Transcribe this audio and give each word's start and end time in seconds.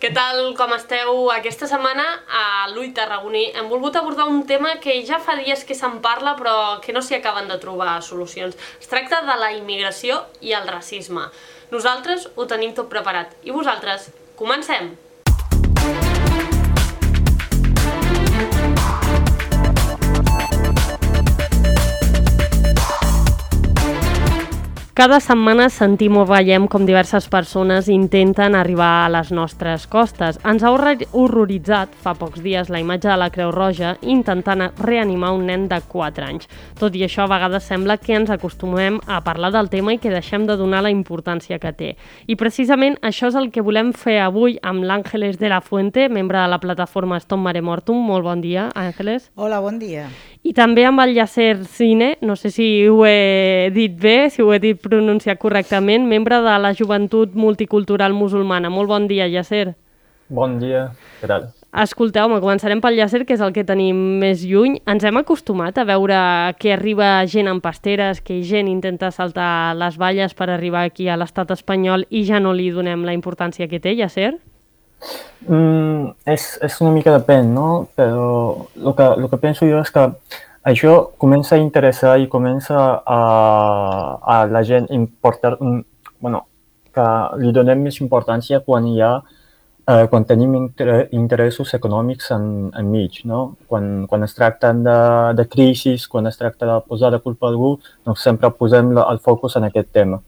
Què 0.00 0.08
tal, 0.16 0.38
com 0.56 0.70
esteu? 0.72 1.26
Aquesta 1.28 1.66
setmana 1.68 2.04
a 2.32 2.44
l'Ull 2.70 2.94
Tarragoní 2.96 3.42
hem 3.52 3.66
volgut 3.68 3.98
abordar 4.00 4.24
un 4.32 4.38
tema 4.48 4.70
que 4.80 4.94
ja 5.04 5.18
fa 5.20 5.34
dies 5.36 5.66
que 5.68 5.76
se'n 5.76 5.98
parla 6.06 6.32
però 6.38 6.54
que 6.80 6.94
no 6.96 7.02
s'hi 7.04 7.18
acaben 7.18 7.52
de 7.52 7.58
trobar 7.60 7.98
solucions. 8.06 8.56
Es 8.80 8.88
tracta 8.88 9.20
de 9.28 9.36
la 9.42 9.52
immigració 9.58 10.22
i 10.40 10.56
el 10.56 10.72
racisme. 10.72 11.26
Nosaltres 11.76 12.30
ho 12.32 12.48
tenim 12.48 12.72
tot 12.80 12.88
preparat. 12.88 13.36
I 13.44 13.52
vosaltres? 13.52 14.08
Comencem! 14.40 14.94
Cada 24.90 25.20
setmana 25.22 25.68
sentim 25.70 26.16
o 26.18 26.24
veiem 26.26 26.64
com 26.66 26.82
diverses 26.82 27.28
persones 27.30 27.86
intenten 27.88 28.56
arribar 28.58 29.04
a 29.04 29.10
les 29.14 29.28
nostres 29.30 29.84
costes. 29.86 30.40
Ens 30.42 30.64
ha 30.66 30.72
horroritzat 30.74 31.92
fa 32.02 32.16
pocs 32.18 32.42
dies 32.42 32.68
la 32.74 32.80
imatge 32.82 33.06
de 33.06 33.14
la 33.22 33.28
Creu 33.30 33.52
Roja 33.54 33.92
intentant 34.02 34.64
reanimar 34.82 35.30
un 35.36 35.46
nen 35.46 35.68
de 35.70 35.78
4 35.92 36.26
anys. 36.26 36.50
Tot 36.80 36.98
i 36.98 37.04
això, 37.06 37.22
a 37.22 37.30
vegades 37.30 37.68
sembla 37.70 38.00
que 38.02 38.16
ens 38.18 38.32
acostumem 38.34 38.98
a 39.06 39.20
parlar 39.22 39.52
del 39.54 39.70
tema 39.70 39.94
i 39.94 40.00
que 40.02 40.10
deixem 40.10 40.48
de 40.48 40.58
donar 40.58 40.82
la 40.82 40.90
importància 40.90 41.60
que 41.62 41.70
té. 41.70 41.92
I 42.26 42.34
precisament 42.34 42.98
això 43.00 43.30
és 43.30 43.38
el 43.38 43.52
que 43.54 43.62
volem 43.62 43.94
fer 43.94 44.18
avui 44.24 44.58
amb 44.58 44.82
l'Àngeles 44.82 45.38
de 45.38 45.54
la 45.54 45.62
Fuente, 45.62 46.08
membre 46.10 46.42
de 46.42 46.50
la 46.50 46.58
plataforma 46.58 47.22
Stop 47.22 47.38
Mare 47.38 47.62
Mortum. 47.62 48.02
Molt 48.10 48.26
bon 48.26 48.42
dia, 48.42 48.72
Àngeles. 48.74 49.30
Hola, 49.36 49.62
bon 49.62 49.78
dia. 49.78 50.08
I 50.42 50.54
també 50.56 50.86
amb 50.88 51.02
el 51.04 51.12
Yasser 51.18 51.66
Cine, 51.68 52.14
no 52.24 52.34
sé 52.34 52.50
si 52.50 52.66
ho 52.88 53.04
he 53.04 53.68
dit 53.74 53.92
bé, 54.00 54.30
si 54.32 54.40
ho 54.40 54.54
he 54.54 54.58
dit 54.62 54.80
pronunciat 54.80 55.38
correctament, 55.38 56.08
membre 56.08 56.40
de 56.40 56.56
la 56.58 56.72
Joventut 56.74 57.36
Multicultural 57.36 58.16
Musulmana. 58.16 58.72
Molt 58.72 58.88
bon 58.88 59.06
dia, 59.10 59.28
Yasser. 59.28 59.74
Bon 60.32 60.56
dia, 60.58 60.88
què 61.20 61.28
tal? 61.28 61.50
Escolteu-me, 61.70 62.40
començarem 62.42 62.80
pel 62.82 62.96
Yasser, 62.98 63.22
que 63.28 63.36
és 63.36 63.42
el 63.44 63.52
que 63.54 63.62
tenim 63.68 63.98
més 64.18 64.40
lluny. 64.42 64.80
Ens 64.90 65.04
hem 65.06 65.20
acostumat 65.20 65.76
a 65.78 65.84
veure 65.86 66.18
que 66.58 66.72
arriba 66.74 67.12
gent 67.30 67.46
amb 67.46 67.62
pasteres, 67.62 68.18
que 68.24 68.40
gent 68.42 68.66
intenta 68.66 69.12
saltar 69.14 69.76
les 69.78 70.00
valles 70.00 70.34
per 70.34 70.48
arribar 70.50 70.82
aquí 70.88 71.06
a 71.06 71.18
l'estat 71.20 71.52
espanyol 71.54 72.08
i 72.10 72.24
ja 72.26 72.40
no 72.42 72.56
li 72.56 72.72
donem 72.74 73.04
la 73.06 73.14
importància 73.14 73.68
que 73.70 73.78
té, 73.78 73.94
Yasser? 73.94 74.32
Mm, 75.48 76.12
és, 76.28 76.44
és 76.62 76.76
una 76.84 76.92
mica 76.92 77.14
depèn, 77.16 77.48
no? 77.54 77.88
Però 77.96 78.26
el 78.76 78.94
que, 78.96 79.06
el 79.16 79.28
que 79.32 79.40
penso 79.40 79.68
jo 79.68 79.80
és 79.80 79.92
que 79.94 80.06
això 80.70 80.94
comença 81.18 81.56
a 81.56 81.62
interessar 81.62 82.18
i 82.20 82.28
comença 82.28 82.76
a, 83.00 83.20
a 84.20 84.38
la 84.52 84.62
gent 84.68 84.90
importar, 84.92 85.56
mm, 85.60 85.82
bueno, 86.20 86.44
que 86.94 87.06
li 87.40 87.52
donem 87.56 87.86
més 87.86 88.00
importància 88.04 88.60
quan 88.66 88.86
hi 88.90 89.00
ha 89.00 89.12
eh, 89.88 90.06
quan 90.10 90.26
tenim 90.28 90.54
inter 90.58 91.08
interessos 91.16 91.72
econòmics 91.78 92.30
en, 92.36 92.44
en 92.76 92.90
mig, 92.90 93.22
no? 93.24 93.56
Quan, 93.70 94.06
quan 94.10 94.26
es 94.26 94.36
tracta 94.36 94.74
de, 94.74 94.98
de 95.38 95.48
crisis, 95.48 96.06
quan 96.08 96.26
es 96.28 96.36
tracta 96.36 96.68
de 96.68 96.80
posar 96.86 97.12
de 97.14 97.22
culpa 97.24 97.48
a 97.48 97.54
algú, 97.54 97.78
doncs 98.04 98.26
sempre 98.28 98.52
posem 98.52 98.92
el 98.98 99.22
focus 99.24 99.56
en 99.56 99.70
aquest 99.70 99.92
tema 99.96 100.20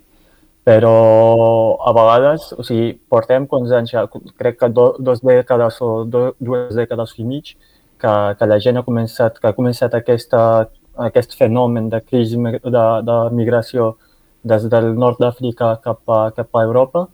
però 0.65 1.77
a 1.83 1.93
vegades, 1.97 2.53
o 2.55 2.63
sigui, 2.63 2.93
portem 3.11 3.47
quants 3.51 3.73
anys, 3.75 3.95
crec 4.39 4.61
que 4.61 4.69
do, 4.71 4.93
dos 4.99 5.23
dècades 5.27 5.81
o 5.83 6.05
do, 6.05 6.23
dues 6.39 6.75
dècades 6.79 7.17
i 7.19 7.27
mig, 7.27 7.57
que, 8.03 8.13
que 8.39 8.47
la 8.47 8.59
gent 8.63 8.79
ha 8.79 8.87
començat, 8.87 9.39
que 9.41 9.51
ha 9.51 9.57
començat 9.57 9.95
aquesta, 9.95 10.69
aquest 11.09 11.35
fenomen 11.39 11.89
de 11.91 12.01
crisi 12.05 12.39
de, 12.39 12.85
de 13.09 13.19
migració 13.35 13.97
des 14.43 14.67
del 14.71 14.95
nord 14.99 15.21
d'Àfrica 15.23 15.77
cap, 15.83 16.03
a, 16.11 16.31
cap 16.37 16.57
a 16.59 16.65
Europa 16.67 17.07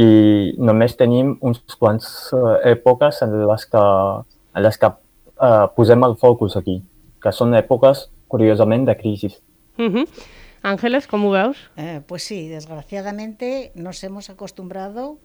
i 0.00 0.54
només 0.58 0.96
tenim 0.98 1.34
uns 1.44 1.60
quants 1.78 2.06
uh, 2.34 2.56
èpoques 2.66 3.20
en 3.22 3.34
les 3.46 3.66
que, 3.70 3.82
en 4.56 4.64
les 4.64 4.80
que 4.80 4.90
uh, 4.90 5.66
posem 5.76 6.02
el 6.08 6.16
focus 6.20 6.56
aquí, 6.58 6.80
que 7.22 7.32
són 7.32 7.54
èpoques, 7.54 8.08
curiosament, 8.28 8.88
de 8.88 8.96
crisi. 8.98 9.30
Mm 9.78 9.92
-hmm. 9.92 10.06
Ángeles, 10.64 11.06
¿cómo 11.06 11.30
veos? 11.30 11.58
Eh, 11.76 12.00
pues 12.06 12.22
sí, 12.22 12.48
desgraciadamente 12.48 13.70
nos 13.74 14.02
hemos 14.02 14.30
acostumbrado 14.30 15.18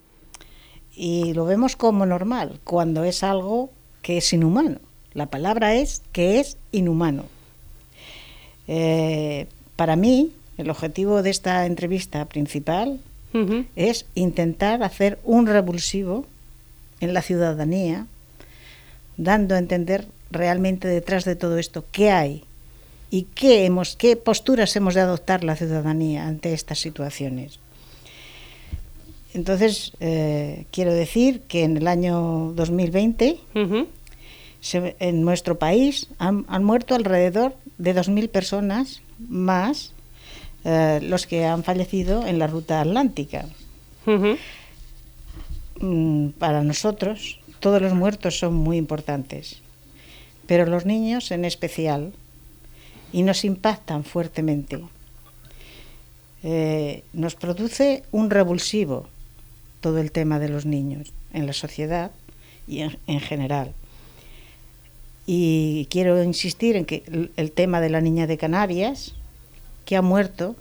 y 0.94 1.32
lo 1.32 1.46
vemos 1.46 1.76
como 1.76 2.04
normal, 2.04 2.60
cuando 2.62 3.04
es 3.04 3.22
algo 3.22 3.70
que 4.02 4.18
es 4.18 4.30
inhumano. 4.34 4.80
La 5.14 5.30
palabra 5.30 5.74
es 5.74 6.02
que 6.12 6.40
es 6.40 6.58
inhumano. 6.72 7.24
Eh, 8.68 9.46
para 9.76 9.96
mí, 9.96 10.30
el 10.58 10.68
objetivo 10.68 11.22
de 11.22 11.30
esta 11.30 11.64
entrevista 11.64 12.26
principal 12.26 13.00
es 13.76 14.04
intentar 14.14 14.82
hacer 14.82 15.18
un 15.24 15.46
revulsivo 15.46 16.26
en 17.00 17.14
la 17.14 17.22
ciudadanía, 17.22 18.06
dando 19.16 19.54
a 19.54 19.58
entender 19.58 20.06
realmente 20.30 20.86
detrás 20.86 21.24
de 21.24 21.34
todo 21.34 21.56
esto 21.56 21.84
qué 21.92 22.10
hay 22.10 22.44
y 23.10 23.24
qué, 23.34 23.66
hemos, 23.66 23.96
qué 23.96 24.16
posturas 24.16 24.74
hemos 24.76 24.94
de 24.94 25.00
adoptar 25.00 25.44
la 25.44 25.56
ciudadanía 25.56 26.26
ante 26.26 26.52
estas 26.52 26.78
situaciones. 26.78 27.58
Entonces, 29.34 29.92
eh, 30.00 30.64
quiero 30.70 30.92
decir 30.92 31.42
que 31.42 31.64
en 31.64 31.76
el 31.76 31.86
año 31.86 32.52
2020 32.54 33.38
se, 34.60 34.96
en 34.98 35.22
nuestro 35.22 35.58
país 35.58 36.08
han, 36.18 36.44
han, 36.48 36.64
muerto 36.64 36.94
alrededor 36.94 37.54
de 37.78 37.94
2.000 37.94 38.28
personas 38.28 39.02
más 39.28 39.92
eh, 40.64 41.00
los 41.02 41.26
que 41.26 41.46
han 41.46 41.64
fallecido 41.64 42.26
en 42.26 42.38
la 42.38 42.46
ruta 42.46 42.80
atlántica. 42.80 43.46
mm, 45.80 46.28
para 46.38 46.62
nosotros, 46.62 47.40
todos 47.60 47.80
los 47.80 47.94
muertos 47.94 48.38
son 48.38 48.54
muy 48.54 48.76
importantes, 48.76 49.62
pero 50.46 50.66
los 50.66 50.84
niños 50.84 51.30
en 51.30 51.44
especial 51.44 52.12
y 53.12 53.22
nos 53.22 53.44
impactan 53.44 54.04
fuertemente. 54.04 54.80
Eh, 56.42 57.02
nos 57.12 57.34
produce 57.34 58.02
un 58.12 58.30
revulsivo 58.30 59.06
todo 59.80 59.98
el 59.98 60.12
tema 60.12 60.38
de 60.38 60.48
los 60.48 60.66
niños 60.66 61.12
en 61.32 61.46
la 61.46 61.52
sociedad 61.52 62.10
y 62.66 62.80
en, 62.80 62.98
en 63.06 63.20
general. 63.20 63.72
Y 65.26 65.86
quiero 65.90 66.22
insistir 66.22 66.76
en 66.76 66.84
que 66.84 67.28
el 67.36 67.52
tema 67.52 67.80
de 67.80 67.90
la 67.90 68.00
niña 68.00 68.26
de 68.26 68.38
Canarias, 68.38 69.14
que 69.84 69.96
ha 69.96 70.02
muerto 70.02 70.56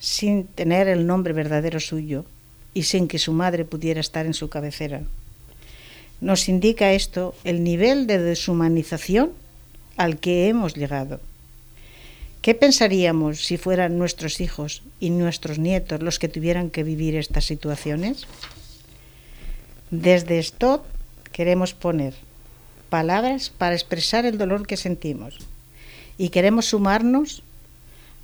sin 0.00 0.44
tener 0.44 0.88
el 0.88 1.06
nombre 1.06 1.32
verdadero 1.32 1.80
suyo 1.80 2.24
y 2.74 2.82
sin 2.84 3.08
que 3.08 3.18
su 3.18 3.32
madre 3.32 3.64
pudiera 3.64 4.00
estar 4.00 4.26
en 4.26 4.34
su 4.34 4.48
cabecera. 4.48 5.02
Nos 6.20 6.48
indica 6.48 6.92
esto 6.92 7.34
el 7.44 7.64
nivel 7.64 8.06
de 8.06 8.18
deshumanización 8.18 9.32
al 9.96 10.18
que 10.18 10.48
hemos 10.48 10.74
llegado. 10.74 11.20
¿Qué 12.42 12.54
pensaríamos 12.54 13.44
si 13.44 13.56
fueran 13.56 13.96
nuestros 13.96 14.40
hijos 14.40 14.82
y 15.00 15.10
nuestros 15.10 15.58
nietos 15.58 16.02
los 16.02 16.18
que 16.18 16.28
tuvieran 16.28 16.68
que 16.68 16.82
vivir 16.82 17.16
estas 17.16 17.46
situaciones? 17.46 18.26
Desde 19.90 20.38
esto 20.38 20.84
queremos 21.32 21.72
poner 21.72 22.14
palabras 22.90 23.50
para 23.50 23.74
expresar 23.74 24.26
el 24.26 24.36
dolor 24.36 24.66
que 24.66 24.76
sentimos 24.76 25.38
y 26.18 26.28
queremos 26.28 26.66
sumarnos 26.66 27.42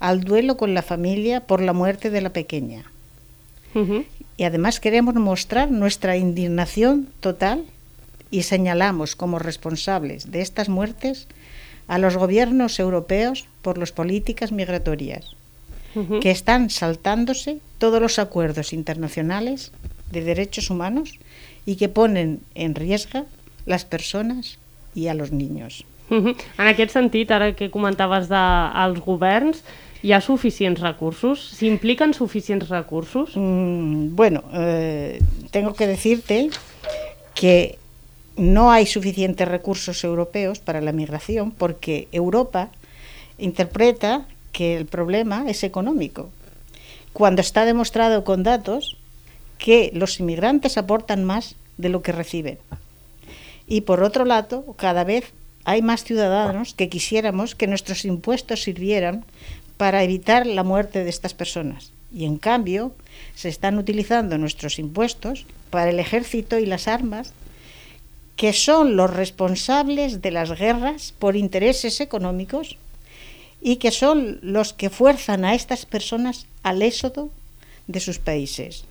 al 0.00 0.22
duelo 0.22 0.56
con 0.56 0.74
la 0.74 0.82
familia 0.82 1.40
por 1.40 1.60
la 1.62 1.72
muerte 1.72 2.10
de 2.10 2.20
la 2.20 2.32
pequeña. 2.32 2.84
Uh 3.74 3.78
-huh. 3.78 4.04
Y 4.36 4.44
además 4.44 4.80
queremos 4.80 5.14
mostrar 5.14 5.70
nuestra 5.70 6.16
indignación 6.16 7.08
total 7.20 7.64
y 8.30 8.42
señalamos 8.42 9.16
como 9.16 9.38
responsables 9.38 10.30
de 10.30 10.40
estas 10.40 10.68
muertes 10.68 11.26
a 11.90 11.98
los 11.98 12.16
gobiernos 12.16 12.78
europeos 12.78 13.46
por 13.62 13.76
las 13.76 13.90
políticas 13.90 14.52
migratorias, 14.52 15.34
uh 15.96 16.06
-huh. 16.06 16.20
que 16.20 16.30
están 16.30 16.70
saltándose 16.70 17.58
todos 17.78 18.00
los 18.00 18.20
acuerdos 18.20 18.72
internacionales 18.72 19.72
de 20.12 20.22
derechos 20.22 20.70
humanos 20.70 21.18
y 21.66 21.74
que 21.74 21.88
ponen 21.88 22.38
en 22.54 22.76
riesgo 22.76 23.26
les 23.66 23.84
persones 23.84 24.62
i 24.94 25.10
a 25.10 25.14
los 25.14 25.32
niños. 25.32 25.84
Uh 26.10 26.22
-huh. 26.22 26.36
En 26.62 26.66
aquest 26.70 26.94
sentit, 26.94 27.28
ara 27.34 27.58
que 27.58 27.74
comentaves 27.74 28.30
dels 28.30 28.94
de, 28.94 29.02
governs, 29.02 29.66
hi 30.06 30.14
ha 30.14 30.20
suficients 30.22 30.80
recursos? 30.80 31.42
S'impliquen 31.58 32.14
suficients 32.14 32.70
recursos? 32.70 33.34
Mm, 33.34 34.14
bueno, 34.14 34.44
eh, 34.54 35.18
tengo 35.50 35.74
que 35.74 35.90
decirte 35.90 36.50
que 37.34 37.78
no 38.40 38.72
hay 38.72 38.86
suficientes 38.86 39.46
recursos 39.46 40.02
europeos 40.02 40.60
para 40.60 40.80
la 40.80 40.92
migración 40.92 41.50
porque 41.50 42.08
Europa 42.10 42.70
interpreta 43.36 44.26
que 44.50 44.78
el 44.78 44.86
problema 44.86 45.44
es 45.48 45.62
económico, 45.62 46.30
cuando 47.12 47.42
está 47.42 47.66
demostrado 47.66 48.24
con 48.24 48.42
datos 48.42 48.96
que 49.58 49.90
los 49.94 50.18
inmigrantes 50.20 50.78
aportan 50.78 51.22
más 51.22 51.54
de 51.76 51.90
lo 51.90 52.00
que 52.00 52.12
reciben. 52.12 52.58
Y 53.66 53.82
por 53.82 54.02
otro 54.02 54.24
lado, 54.24 54.64
cada 54.78 55.04
vez 55.04 55.32
hay 55.64 55.82
más 55.82 56.02
ciudadanos 56.02 56.72
que 56.72 56.88
quisiéramos 56.88 57.54
que 57.54 57.66
nuestros 57.66 58.06
impuestos 58.06 58.62
sirvieran 58.62 59.24
para 59.76 60.02
evitar 60.02 60.46
la 60.46 60.64
muerte 60.64 61.04
de 61.04 61.10
estas 61.10 61.34
personas. 61.34 61.92
Y 62.10 62.24
en 62.24 62.38
cambio, 62.38 62.92
se 63.34 63.50
están 63.50 63.76
utilizando 63.76 64.38
nuestros 64.38 64.78
impuestos 64.78 65.44
para 65.68 65.90
el 65.90 66.00
ejército 66.00 66.58
y 66.58 66.64
las 66.64 66.88
armas, 66.88 67.34
que 68.40 68.54
son 68.54 68.96
los 68.96 69.12
responsables 69.12 70.22
de 70.22 70.30
las 70.30 70.58
guerras 70.58 71.12
por 71.18 71.36
intereses 71.36 72.00
económicos 72.00 72.78
y 73.60 73.76
que 73.76 73.90
son 73.90 74.38
los 74.40 74.72
que 74.72 74.88
fuerzan 74.88 75.44
a 75.44 75.54
estas 75.54 75.84
personas 75.84 76.46
al 76.62 76.80
éxodo 76.80 77.28
de 77.86 78.00
sus 78.00 78.18
países. 78.18 78.86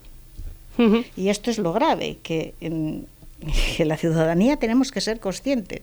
Y 1.18 1.30
esto 1.30 1.50
es 1.50 1.58
lo 1.58 1.74
grave, 1.74 2.20
que, 2.22 2.54
en, 2.62 3.08
que 3.76 3.86
la 3.86 3.98
ciudadanía 3.98 4.58
tenemos 4.58 4.92
que 4.92 5.02
ser 5.02 5.20
conscientes 5.20 5.82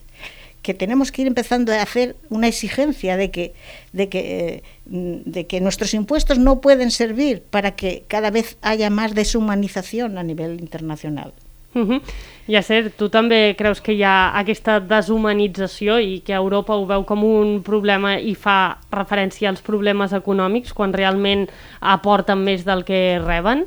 que 0.63 0.73
tenemos 0.73 1.11
que 1.13 1.23
ir 1.23 1.29
empezando 1.29 1.73
a 1.73 1.83
hacer 1.83 2.17
una 2.29 2.49
exigencia 2.49 3.17
de 3.17 3.31
que, 3.31 3.53
de 3.93 4.09
que, 4.09 4.21
eh, 4.21 4.63
de 4.87 5.47
que 5.47 5.61
nuestros 5.61 5.95
impuestos 5.95 6.39
no 6.39 6.61
pueden 6.61 6.91
servir 6.91 7.43
para 7.43 7.77
que 7.77 8.05
cada 8.09 8.31
vez 8.31 8.59
haya 8.63 8.91
más 8.91 9.15
deshumanización 9.15 10.19
a 10.19 10.25
nivel 10.25 10.59
internacional. 10.59 11.33
Uh 11.77 11.85
-huh. 11.85 12.01
Yasser, 12.49 12.93
tu 12.97 13.09
també 13.11 13.55
creus 13.59 13.81
que 13.83 13.93
hi 13.93 14.03
ha 14.03 14.33
aquesta 14.39 14.79
deshumanització 14.81 15.99
i 15.99 16.21
que 16.23 16.33
Europa 16.33 16.75
ho 16.75 16.87
veu 16.87 17.05
com 17.05 17.25
un 17.25 17.63
problema 17.63 18.19
i 18.19 18.35
fa 18.35 18.79
referència 18.93 19.51
als 19.51 19.61
problemes 19.61 20.13
econòmics 20.13 20.73
quan 20.73 20.93
realment 20.93 21.49
aporten 21.81 22.39
més 22.39 22.65
del 22.65 22.85
que 22.85 23.21
reben? 23.25 23.65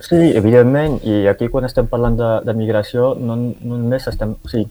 Sí, 0.00 0.30
evidentment, 0.36 1.00
i 1.02 1.26
aquí 1.26 1.48
quan 1.48 1.64
estem 1.64 1.86
parlant 1.86 2.16
de, 2.16 2.30
de 2.46 2.54
migració 2.54 3.14
no, 3.18 3.36
no 3.36 3.76
només 3.76 4.06
estem... 4.06 4.36
O 4.44 4.48
sigui, 4.48 4.70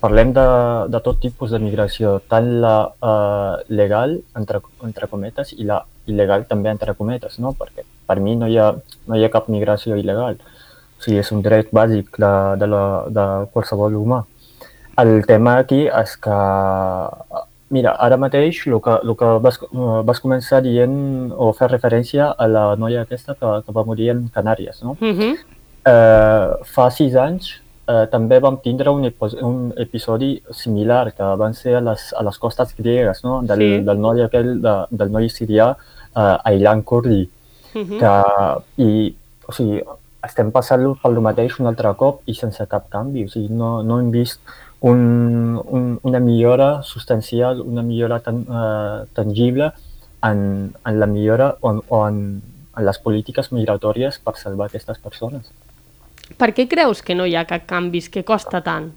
parlem 0.00 0.32
de, 0.32 0.46
de 0.92 1.00
tot 1.00 1.20
tipus 1.20 1.50
de 1.50 1.58
migració, 1.58 2.20
tant 2.28 2.48
la 2.62 2.76
eh, 3.02 3.64
legal, 3.68 4.20
entre, 4.36 4.60
entre 4.84 5.08
cometes, 5.08 5.52
i 5.56 5.64
la 5.64 5.80
il·legal 6.06 6.46
també, 6.46 6.70
entre 6.70 6.94
cometes, 6.94 7.38
no? 7.42 7.52
perquè 7.58 7.82
per 8.06 8.20
mi 8.20 8.36
no 8.36 8.46
hi 8.46 8.58
ha, 8.58 8.72
no 9.06 9.16
hi 9.16 9.24
ha 9.24 9.32
cap 9.32 9.48
migració 9.48 9.96
il·legal. 9.98 10.38
O 10.38 10.55
sigui, 11.04 11.18
és 11.18 11.32
un 11.32 11.42
dret 11.44 11.68
bàsic 11.72 12.16
de, 12.22 12.32
de, 12.60 12.70
la, 12.70 12.84
de 13.08 13.26
qualsevol 13.52 13.98
humà. 13.98 14.22
El 15.02 15.26
tema 15.28 15.58
aquí 15.60 15.82
és 15.86 16.14
que, 16.24 16.38
mira, 17.74 17.92
ara 18.00 18.16
mateix 18.16 18.62
el 18.66 18.78
que, 18.80 18.96
el 19.02 19.12
que 19.20 19.32
vas, 19.44 19.60
vas 20.08 20.22
començar 20.24 20.62
dient 20.64 20.96
o 21.32 21.52
fer 21.58 21.68
referència 21.72 22.30
a 22.32 22.48
la 22.48 22.64
noia 22.80 23.04
aquesta 23.04 23.36
que, 23.36 23.52
que 23.66 23.76
va 23.76 23.84
morir 23.84 24.10
en 24.14 24.26
Canàries, 24.34 24.82
no? 24.82 24.96
Uh 25.00 25.12
-huh. 25.18 25.36
eh, 25.92 26.48
fa 26.64 26.90
sis 26.90 27.14
anys 27.14 27.60
eh, 27.88 28.06
també 28.10 28.38
vam 28.42 28.58
tindre 28.62 28.90
un, 28.90 29.04
un 29.42 29.72
episodi 29.76 30.42
similar 30.50 31.12
que 31.12 31.28
van 31.42 31.54
ser 31.54 31.76
a 31.76 31.80
les, 31.80 32.12
a 32.16 32.22
les 32.22 32.38
costes 32.38 32.74
griegues, 32.78 33.22
no? 33.24 33.42
del, 33.42 33.58
sí. 33.58 33.84
del 33.86 33.98
noi 33.98 34.22
aquell, 34.22 34.60
de, 34.62 34.74
del 34.90 35.12
noi 35.12 35.28
sirià 35.28 35.74
eh, 36.16 36.50
Aylan 36.50 36.82
Kurdi. 36.82 37.28
Uh 37.74 37.82
-huh. 37.82 37.98
que, 38.00 38.82
i, 38.82 39.14
o 39.46 39.52
sigui, 39.52 39.82
estem 40.26 40.52
passant 40.54 40.84
pel 41.02 41.20
mateix 41.24 41.58
un 41.62 41.70
altre 41.70 41.92
cop 41.98 42.22
i 42.26 42.34
sense 42.34 42.66
cap 42.70 42.88
canvi. 42.92 43.26
O 43.26 43.32
sigui, 43.32 43.52
no, 43.54 43.80
no 43.86 44.00
hem 44.02 44.10
vist 44.14 44.40
un, 44.80 45.60
un, 45.64 45.86
una 46.02 46.20
millora 46.20 46.82
substancial, 46.82 47.62
una 47.62 47.82
millora 47.82 48.20
tan, 48.20 48.42
eh, 48.44 49.06
tangible 49.14 49.72
en, 50.22 50.74
en 50.84 51.00
la 51.00 51.06
millora 51.06 51.56
o, 51.60 51.72
o 51.88 52.02
en, 52.08 52.20
en 52.76 52.86
les 52.86 52.98
polítiques 53.00 53.52
migratòries 53.52 54.20
per 54.20 54.36
salvar 54.36 54.68
aquestes 54.68 55.00
persones. 55.02 55.48
Per 56.36 56.50
què 56.52 56.66
creus 56.68 57.02
que 57.06 57.14
no 57.14 57.26
hi 57.26 57.36
ha 57.38 57.46
cap 57.46 57.66
canvis? 57.70 58.10
que 58.10 58.24
costa 58.26 58.60
tant? 58.60 58.90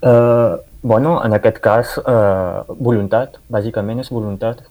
Uh, 0.00 0.58
bueno, 0.82 1.20
en 1.24 1.36
aquest 1.36 1.60
cas, 1.62 1.96
uh, 2.00 2.64
voluntat. 2.74 3.38
Bàsicament 3.52 4.00
és 4.02 4.10
voluntat. 4.10 4.64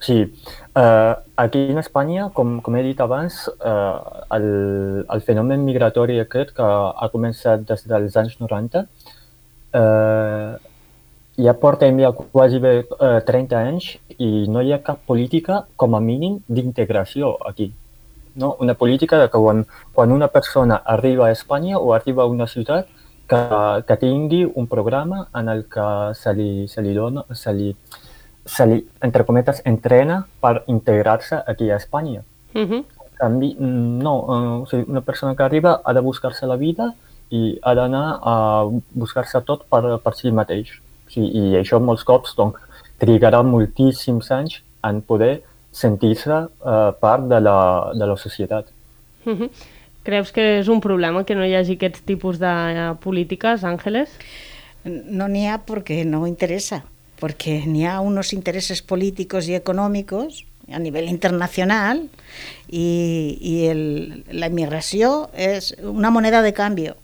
Sí, 0.00 0.32
uh, 0.80 1.14
aquí 1.36 1.60
en 1.70 1.78
Espanya, 1.78 2.30
com, 2.32 2.60
com 2.64 2.76
he 2.76 2.82
dit 2.86 3.00
abans, 3.04 3.42
uh, 3.60 4.24
el, 4.32 4.46
el 5.04 5.20
fenomen 5.26 5.66
migratori 5.66 6.16
aquest 6.22 6.54
que 6.56 6.64
ha 6.64 7.08
començat 7.12 7.66
des 7.68 7.84
dels 7.90 8.16
anys 8.16 8.38
90 8.40 8.80
uh, 8.80 10.56
ja 11.36 11.54
portem 11.60 12.00
ja 12.00 12.14
quasi 12.16 12.62
bé 12.64 12.72
uh, 12.96 13.20
30 13.28 13.60
anys 13.60 13.92
i 14.16 14.48
no 14.48 14.64
hi 14.64 14.72
ha 14.72 14.80
cap 14.88 15.04
política, 15.04 15.66
com 15.76 15.94
a 15.94 16.00
mínim, 16.00 16.40
d'integració 16.48 17.36
aquí 17.52 17.68
no? 18.34 18.56
una 18.60 18.74
política 18.74 19.18
de 19.18 19.28
que 19.28 19.38
quan, 19.38 19.66
quan 19.92 20.12
una 20.12 20.28
persona 20.28 20.76
arriba 20.84 21.26
a 21.28 21.32
Espanya 21.32 21.78
o 21.78 21.92
arriba 21.94 22.22
a 22.22 22.26
una 22.26 22.46
ciutat 22.46 22.88
que, 23.28 23.40
que 23.86 23.96
tingui 23.96 24.44
un 24.54 24.66
programa 24.66 25.28
en 25.34 25.48
el 25.48 25.64
que 25.66 26.14
se 26.14 26.34
li, 26.34 26.68
se 26.68 26.82
li 26.82 26.94
dona, 26.94 27.24
se 27.34 27.52
li, 27.52 27.74
se 28.44 28.66
li, 28.66 28.80
entre 29.02 29.24
cometes, 29.24 29.62
entrena 29.64 30.24
per 30.40 30.64
integrar-se 30.66 31.42
aquí 31.46 31.70
a 31.70 31.76
Espanya. 31.76 32.22
Uh 32.54 32.62
-huh. 32.62 32.84
canvi, 33.20 33.54
no, 33.58 34.14
uh, 34.20 34.62
o 34.62 34.66
sigui, 34.66 34.84
una 34.88 35.02
persona 35.02 35.36
que 35.36 35.42
arriba 35.42 35.82
ha 35.84 35.92
de 35.92 36.00
buscar-se 36.00 36.46
la 36.46 36.56
vida 36.56 36.94
i 37.30 37.58
ha 37.62 37.74
d'anar 37.74 38.18
a 38.22 38.64
buscar-se 38.92 39.40
tot 39.42 39.66
per, 39.68 39.98
per 39.98 40.14
si 40.14 40.32
mateix. 40.32 40.80
O 41.06 41.10
sigui, 41.10 41.28
I 41.28 41.56
això 41.60 41.78
molts 41.80 42.04
cops 42.04 42.34
doncs, 42.36 42.56
trigarà 42.98 43.42
moltíssims 43.42 44.30
anys 44.30 44.62
en 44.82 45.02
poder 45.02 45.42
sentir-se 45.70 46.32
eh, 46.32 46.92
part 47.00 47.28
de 47.28 47.40
la, 47.40 47.92
de 47.94 48.06
la 48.06 48.16
societat. 48.16 48.66
Uh 49.26 49.38
-huh. 49.38 49.50
Creus 50.02 50.32
que 50.32 50.58
és 50.60 50.68
un 50.68 50.80
problema 50.80 51.24
que 51.24 51.34
no 51.34 51.44
hi 51.44 51.54
hagi 51.54 51.74
aquests 51.76 52.02
tipus 52.02 52.38
de 52.38 52.46
uh, 52.46 52.96
polítiques, 52.96 53.64
Àngeles? 53.64 54.08
No 54.84 55.28
n'hi 55.28 55.46
ha 55.46 55.60
perquè 55.60 56.06
no 56.06 56.26
interessa, 56.26 56.82
perquè 57.20 57.60
n'hi 57.66 57.84
ha 57.86 58.00
unos 58.00 58.32
intereses 58.32 58.82
políticos 58.82 59.46
y 59.48 59.54
económicos 59.54 60.46
a 60.72 60.78
nivel 60.78 61.08
internacional 61.08 62.08
y, 62.68 63.68
la 64.30 64.46
inmigració 64.46 65.30
es 65.34 65.76
una 65.82 66.10
moneda 66.10 66.42
de 66.42 66.52
cambio 66.52 66.96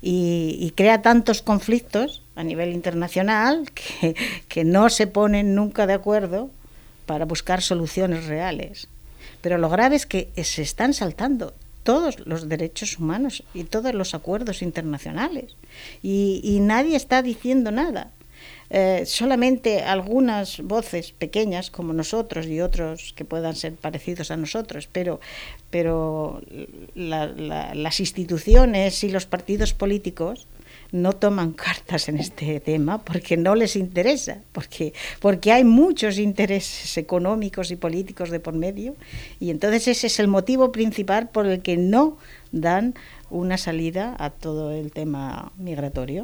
y, 0.00 0.72
crea 0.76 1.02
tantos 1.02 1.42
conflictos 1.42 2.22
a 2.34 2.44
nivel 2.44 2.72
internacional 2.72 3.70
que, 4.48 4.64
no 4.64 4.88
se 4.88 5.06
ponen 5.06 5.54
nunca 5.54 5.86
de 5.86 5.94
acuerdo 5.94 6.50
para 7.06 7.24
buscar 7.24 7.62
soluciones 7.62 8.26
reales. 8.26 8.88
Pero 9.40 9.58
lo 9.58 9.68
grave 9.68 9.96
es 9.96 10.06
que 10.06 10.30
se 10.42 10.62
están 10.62 10.94
saltando 10.94 11.52
todos 11.82 12.24
los 12.26 12.48
derechos 12.48 12.98
humanos 12.98 13.42
y 13.54 13.64
todos 13.64 13.92
los 13.92 14.14
acuerdos 14.14 14.62
internacionales 14.62 15.56
y 16.00 16.58
nadie 16.60 16.96
está 16.96 17.22
diciendo 17.22 17.72
nada. 17.72 18.12
Eh, 18.74 19.04
solamente 19.04 19.82
algunas 19.82 20.62
voces 20.62 21.12
pequeñas 21.12 21.70
como 21.70 21.92
nosotros 21.92 22.46
y 22.46 22.62
otros 22.62 23.12
que 23.12 23.26
puedan 23.26 23.54
ser 23.54 23.74
parecidos 23.74 24.30
a 24.30 24.38
nosotros, 24.38 24.88
pero, 24.90 25.20
pero 25.68 26.40
la, 26.94 27.26
la, 27.26 27.74
las 27.74 28.00
instituciones 28.00 29.04
y 29.04 29.10
los 29.10 29.26
partidos 29.26 29.74
políticos 29.74 30.46
no 30.90 31.12
toman 31.12 31.52
cartas 31.66 32.08
en 32.08 32.16
este 32.16 32.60
tema 32.60 33.04
porque 33.04 33.36
no 33.36 33.54
les 33.54 33.76
interesa, 33.76 34.38
porque, 34.52 34.94
porque 35.20 35.52
hay 35.52 35.64
muchos 35.64 36.18
intereses 36.18 36.96
económicos 36.96 37.70
y 37.70 37.76
políticos 37.76 38.30
de 38.30 38.40
por 38.40 38.54
medio 38.54 38.96
y 39.38 39.50
entonces 39.50 39.86
ese 39.88 40.06
es 40.06 40.18
el 40.18 40.28
motivo 40.28 40.72
principal 40.72 41.28
por 41.28 41.46
el 41.46 41.60
que 41.60 41.76
no 41.76 42.16
dan 42.52 42.94
una 43.32 43.56
salida 43.56 44.12
a 44.18 44.28
tot 44.30 44.58
el 44.70 44.92
tema 44.92 45.50
migratori. 45.56 46.20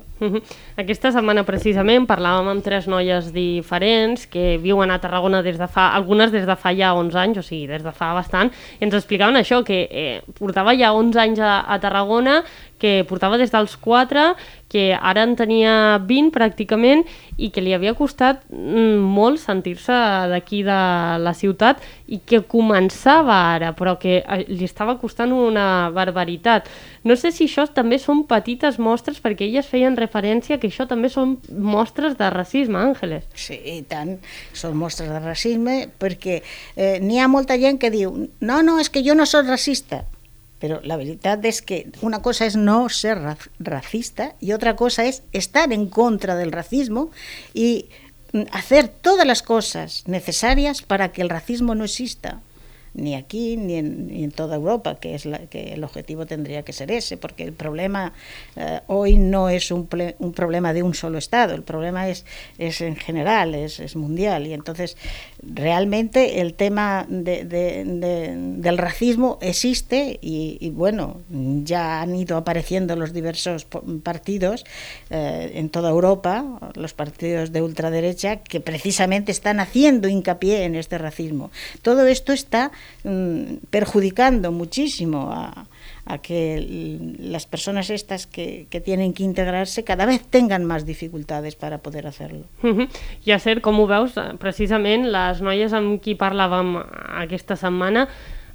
Aquesta 0.78 1.10
setmana 1.14 1.44
precisament 1.48 2.06
parlàvem 2.08 2.52
amb 2.52 2.64
tres 2.64 2.86
noies 2.90 3.32
diferents 3.34 4.28
que 4.30 4.58
viuen 4.62 4.92
a 4.92 5.00
Tarragona 5.02 5.42
des 5.42 5.58
de 5.58 5.68
fa, 5.72 5.88
algunes 5.96 6.30
des 6.34 6.46
de 6.46 6.56
fa 6.60 6.74
ja 6.76 6.92
11 6.94 7.18
anys, 7.24 7.40
o 7.40 7.46
sigui, 7.46 7.66
des 7.70 7.82
de 7.82 7.94
fa 7.96 8.12
bastant, 8.16 8.52
i 8.78 8.84
ens 8.86 8.94
explicaven 8.94 9.40
això, 9.40 9.62
que 9.64 9.86
eh, 9.88 10.20
portava 10.38 10.76
ja 10.78 10.92
11 10.94 11.24
anys 11.24 11.42
a, 11.42 11.58
a 11.66 11.80
Tarragona, 11.82 12.42
que 12.78 13.02
portava 13.08 13.40
des 13.40 13.50
dels 13.50 13.74
4, 13.82 14.28
que 14.68 14.92
ara 14.92 15.24
en 15.24 15.34
tenia 15.36 15.98
20 16.04 16.32
pràcticament 16.34 17.04
i 17.40 17.48
que 17.54 17.62
li 17.64 17.72
havia 17.72 17.94
costat 17.96 18.42
mm, 18.52 19.00
molt 19.00 19.40
sentir-se 19.40 19.96
d'aquí 20.32 20.60
de 20.66 20.78
la 21.24 21.32
ciutat 21.36 21.80
i 22.06 22.20
que 22.20 22.42
començava 22.44 23.36
ara, 23.54 23.72
però 23.76 23.96
que 24.00 24.20
eh, 24.20 24.44
li 24.48 24.68
estava 24.68 24.98
costant 25.00 25.32
una 25.32 25.88
barbaritat. 25.94 26.68
No 27.08 27.16
sé 27.16 27.32
si 27.32 27.48
això 27.48 27.64
també 27.72 27.98
són 28.02 28.24
petites 28.28 28.78
mostres, 28.78 29.22
perquè 29.24 29.48
elles 29.48 29.68
feien 29.68 29.96
referència 29.96 30.60
que 30.60 30.68
això 30.68 30.88
també 30.90 31.08
són 31.12 31.38
mostres 31.48 32.18
de 32.18 32.28
racisme, 32.34 32.78
Àngeles. 32.78 33.24
Sí, 33.38 33.56
i 33.56 33.80
tant, 33.88 34.18
són 34.52 34.76
mostres 34.76 35.08
de 35.12 35.22
racisme, 35.24 35.80
perquè 35.98 36.42
eh, 36.76 36.98
n'hi 37.00 37.20
ha 37.20 37.28
molta 37.30 37.56
gent 37.58 37.80
que 37.80 37.92
diu 37.94 38.12
no, 38.40 38.62
no, 38.62 38.78
és 38.82 38.92
que 38.92 39.04
jo 39.04 39.16
no 39.16 39.26
soc 39.26 39.48
racista. 39.48 40.04
Pero 40.58 40.80
la 40.82 40.96
verdad 40.96 41.44
es 41.44 41.62
que 41.62 41.90
una 42.00 42.20
cosa 42.22 42.46
es 42.46 42.56
no 42.56 42.88
ser 42.88 43.18
racista 43.58 44.34
y 44.40 44.52
otra 44.52 44.76
cosa 44.76 45.04
es 45.04 45.22
estar 45.32 45.72
en 45.72 45.86
contra 45.86 46.36
del 46.36 46.52
racismo 46.52 47.10
y 47.54 47.86
hacer 48.52 48.88
todas 48.88 49.26
las 49.26 49.42
cosas 49.42 50.02
necesarias 50.06 50.82
para 50.82 51.12
que 51.12 51.22
el 51.22 51.30
racismo 51.30 51.74
no 51.74 51.84
exista. 51.84 52.40
Ni 52.94 53.14
aquí 53.14 53.56
ni 53.56 53.74
en, 53.74 54.08
ni 54.08 54.24
en 54.24 54.30
toda 54.30 54.56
Europa, 54.56 54.96
que, 54.96 55.14
es 55.14 55.26
la, 55.26 55.38
que 55.38 55.74
el 55.74 55.84
objetivo 55.84 56.26
tendría 56.26 56.62
que 56.62 56.72
ser 56.72 56.90
ese, 56.90 57.16
porque 57.16 57.44
el 57.44 57.52
problema 57.52 58.12
eh, 58.56 58.80
hoy 58.86 59.16
no 59.16 59.48
es 59.48 59.70
un, 59.70 59.86
ple, 59.86 60.16
un, 60.18 60.32
problema 60.32 60.72
de 60.72 60.82
un 60.82 60.94
solo 60.94 61.18
Estado, 61.18 61.54
el 61.54 61.62
problema 61.62 62.08
es, 62.08 62.24
es 62.58 62.80
en 62.80 62.96
general, 62.96 63.54
es, 63.54 63.80
es 63.80 63.96
mundial. 63.96 64.46
Y 64.46 64.52
entonces, 64.52 64.96
realmente 65.42 66.40
el 66.40 66.54
tema 66.54 67.06
de, 67.08 67.44
de, 67.44 67.84
de, 67.84 68.34
del 68.36 68.78
racismo 68.78 69.38
existe 69.40 70.18
y, 70.20 70.70
bueno, 70.70 71.20
ya 71.64 72.00
han 72.00 72.14
ido 72.14 72.36
apareciendo 72.36 72.96
los 72.96 73.12
diversos 73.12 73.66
partidos 74.02 74.64
eh, 75.10 75.52
en 75.54 75.70
toda 75.70 75.90
Europa, 75.90 76.44
los 76.74 76.94
partidos 76.94 77.52
de 77.52 77.62
ultraderecha, 77.62 78.36
que 78.36 78.60
precisamente 78.60 79.32
están 79.32 79.60
haciendo 79.60 80.08
hincapié 80.08 80.64
en 80.64 80.74
este 80.74 80.98
racismo. 80.98 81.50
Todo 81.82 82.06
esto 82.06 82.32
está 82.32 82.72
perjudicando 83.70 84.52
muchísimo 84.52 85.30
a, 85.32 85.66
a 86.04 86.18
que 86.18 87.14
las 87.18 87.46
personas 87.46 87.90
estas 87.90 88.26
que, 88.26 88.66
que, 88.70 88.80
tienen 88.80 89.12
que 89.12 89.22
integrarse 89.22 89.84
cada 89.84 90.06
vez 90.06 90.22
tengan 90.26 90.64
más 90.64 90.84
dificultades 90.84 91.54
para 91.54 91.78
poder 91.78 92.06
hacerlo. 92.06 92.44
-huh. 92.62 92.88
Ja 93.24 93.38
ser, 93.38 93.60
com 93.60 93.78
ho 93.80 93.86
veus, 93.86 94.14
precisament 94.38 95.06
les 95.06 95.40
noies 95.40 95.72
amb 95.72 96.00
qui 96.02 96.16
parlàvem 96.16 96.82
aquesta 97.22 97.56
setmana 97.56 98.08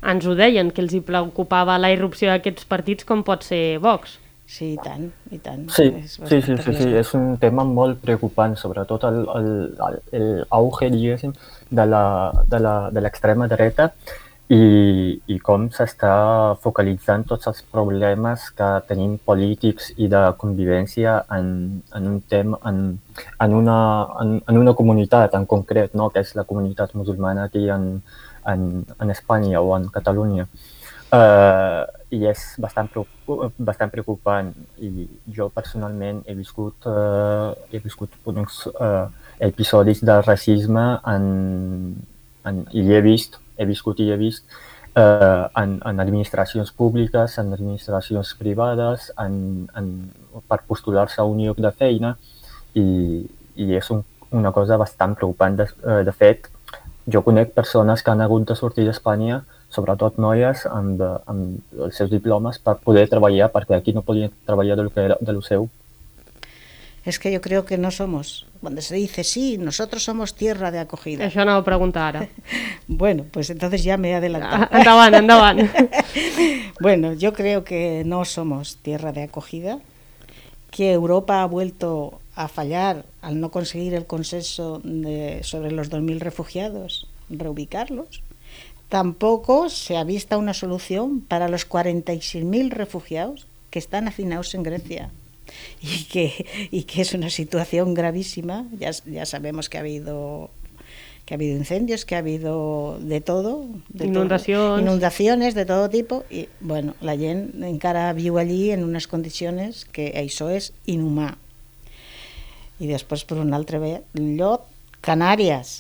ens 0.04 0.26
ho 0.26 0.36
deien, 0.36 0.72
que 0.72 0.82
els 0.82 0.94
hi 0.94 1.02
preocupava 1.02 1.78
la 1.80 1.92
irrupció 1.92 2.30
d'aquests 2.30 2.66
partits 2.66 3.06
com 3.06 3.24
pot 3.24 3.44
ser 3.44 3.80
Vox. 3.80 4.20
Sí, 4.54 4.74
i 4.76 4.78
tant, 4.78 5.08
i 5.34 5.40
tant. 5.42 5.64
Sí, 5.74 5.88
sí, 6.06 6.42
sí, 6.46 6.58
sí, 6.62 6.74
sí, 6.78 6.90
és 7.00 7.14
un 7.18 7.40
tema 7.42 7.64
molt 7.66 8.04
preocupant, 8.04 8.54
sobretot 8.60 9.08
el, 9.10 9.24
el, 9.40 9.48
el, 9.88 9.96
el 10.20 10.28
auge, 10.54 10.92
diguéssim, 10.94 11.34
de 11.74 13.02
l'extrema 13.02 13.48
dreta 13.50 13.88
i, 14.54 14.60
i 15.26 15.38
com 15.48 15.66
s'està 15.74 16.12
focalitzant 16.62 17.26
tots 17.32 17.50
els 17.50 17.64
problemes 17.74 18.46
que 18.58 18.68
tenim 18.90 19.16
polítics 19.30 19.90
i 19.98 20.10
de 20.12 20.22
convivència 20.44 21.16
en, 21.38 21.48
en 21.98 22.12
un 22.12 22.20
tema, 22.30 22.60
en, 22.70 22.84
en, 23.48 23.58
una, 23.62 23.80
en, 24.22 24.36
en 24.50 24.62
una 24.62 24.76
comunitat 24.78 25.34
en 25.40 25.48
concret, 25.50 25.98
no? 25.98 26.12
que 26.14 26.22
és 26.22 26.36
la 26.38 26.46
comunitat 26.50 26.94
musulmana 27.00 27.50
aquí 27.50 27.66
en, 27.70 27.90
en, 28.54 28.86
en 29.00 29.18
Espanya 29.18 29.62
o 29.62 29.74
en 29.78 29.90
Catalunya. 29.90 30.48
Uh, 31.14 31.86
I 32.14 32.24
és 32.30 32.42
bastant, 32.62 32.90
bastant 33.58 33.92
preocupant. 33.94 34.50
I 34.82 35.06
jo 35.34 35.50
personalment 35.54 36.24
he 36.26 36.34
viscut, 36.38 36.88
uh, 36.90 37.54
he 37.70 37.82
viscut 37.84 38.14
uns 38.34 38.64
uh, 38.74 39.06
episodis 39.44 40.02
de 40.06 40.20
racisme 40.26 40.86
en, 41.10 41.26
en, 42.50 42.62
i 42.74 42.86
he 42.90 43.02
vist 43.06 43.40
he 43.58 43.66
viscut 43.66 44.00
i 44.02 44.10
he 44.12 44.18
vist 44.18 44.46
eh, 44.96 45.46
en, 45.56 45.80
en 45.86 46.00
administracions 46.00 46.72
públiques, 46.72 47.38
en 47.38 47.54
administracions 47.54 48.34
privades, 48.40 49.12
en, 49.20 49.68
en, 49.76 49.92
per 50.50 50.62
postular-se 50.68 51.22
a 51.22 51.28
un 51.30 51.42
lloc 51.44 51.62
de 51.62 51.72
feina 51.72 52.16
i, 52.78 52.86
i 53.56 53.70
és 53.78 53.90
un, 53.94 54.04
una 54.34 54.54
cosa 54.56 54.78
bastant 54.82 55.16
preocupant. 55.18 55.58
De, 55.58 55.70
eh, 55.86 56.02
de 56.06 56.14
fet, 56.14 56.50
jo 57.14 57.24
conec 57.26 57.54
persones 57.54 58.04
que 58.04 58.14
han 58.14 58.22
hagut 58.24 58.48
de 58.50 58.58
sortir 58.58 58.88
d'Espanya, 58.88 59.44
sobretot 59.74 60.20
noies, 60.22 60.66
amb, 60.70 61.02
amb 61.02 61.80
els 61.86 61.98
seus 61.98 62.12
diplomes 62.12 62.60
per 62.64 62.78
poder 62.84 63.08
treballar, 63.10 63.50
perquè 63.54 63.78
aquí 63.78 63.94
no 63.94 64.06
podien 64.06 64.32
treballar 64.46 64.78
del 64.80 64.92
que 64.94 65.08
era 65.10 65.18
de 65.20 65.34
lo 65.34 65.42
seu. 65.42 65.70
Es 67.06 67.20
que 67.20 67.34
yo 67.34 67.42
creo 67.42 67.66
que 67.66 67.78
no 67.78 67.92
somos. 67.92 68.46
Cuando 68.62 68.82
se 68.82 68.96
dice, 68.96 69.26
sí, 69.26 69.58
nosotros 69.58 70.04
somos 70.04 70.36
tierra 70.36 70.72
de 70.72 70.80
acogida. 70.80 71.28
Això 71.28 71.44
no 71.44 71.58
ho 71.60 71.64
preguntar 71.68 72.16
ara. 72.16 72.30
bueno, 72.88 73.26
pues 73.30 73.50
entonces 73.50 73.84
ya 73.84 73.98
me 73.98 74.12
he 74.12 74.16
adelantado. 74.16 74.70
Endavant, 74.72 75.16
endavant. 75.16 75.60
bueno, 76.80 77.12
yo 77.12 77.34
creo 77.34 77.66
que 77.66 78.04
no 78.06 78.24
somos 78.24 78.78
tierra 78.78 79.12
de 79.12 79.24
acogida, 79.24 79.80
que 80.72 80.94
Europa 80.94 81.42
ha 81.42 81.46
vuelto 81.46 82.22
a 82.36 82.48
fallar 82.48 83.04
al 83.22 83.42
no 83.42 83.52
conseguir 83.52 83.94
el 83.96 84.06
consenso 84.06 84.80
de, 84.84 85.42
sobre 85.44 85.72
los 85.72 85.92
2.000 85.92 86.20
refugiados, 86.20 87.08
reubicarlos. 87.30 88.24
Tampoco 88.94 89.70
se 89.70 89.98
ha 89.98 90.04
visto 90.04 90.38
una 90.38 90.54
solución 90.54 91.22
para 91.22 91.48
los 91.48 91.68
46.000 91.68 92.70
refugiados 92.70 93.48
que 93.72 93.80
están 93.80 94.08
hacinados 94.08 94.54
en 94.54 94.62
Grecia 94.62 95.10
y 95.82 96.04
que, 96.04 96.46
y 96.70 96.84
que 96.84 97.02
es 97.02 97.16
una 97.16 97.32
situación 97.32 97.96
gravísima. 97.96 98.68
Ya, 98.78 98.92
ya 98.92 99.26
sabemos 99.26 99.68
que 99.68 99.78
ha 99.78 99.80
habido 99.80 100.52
que 101.26 101.34
ha 101.34 101.38
habido 101.38 101.58
incendios, 101.58 102.06
que 102.06 102.14
ha 102.14 102.20
habido 102.20 103.00
de 103.00 103.20
todo, 103.20 103.66
de 103.90 104.06
inundacions, 104.06 104.62
todo, 104.62 104.80
inundaciones 104.80 105.56
de 105.56 105.66
todo 105.66 105.90
tipo 105.90 106.24
i 106.30 106.48
bueno, 106.60 106.94
la 107.02 107.18
gent 107.18 107.64
encara 107.66 108.14
viu 108.14 108.38
allí 108.38 108.70
en 108.76 108.84
unes 108.86 109.10
condicions 109.10 109.88
que 109.90 110.12
això 110.14 110.52
és 110.54 110.70
inhumà. 110.86 111.32
I 112.78 112.94
després 112.94 113.26
per 113.26 113.42
un 113.42 113.58
altre 113.58 113.82
lloc, 114.14 114.70
Canàries. 115.02 115.80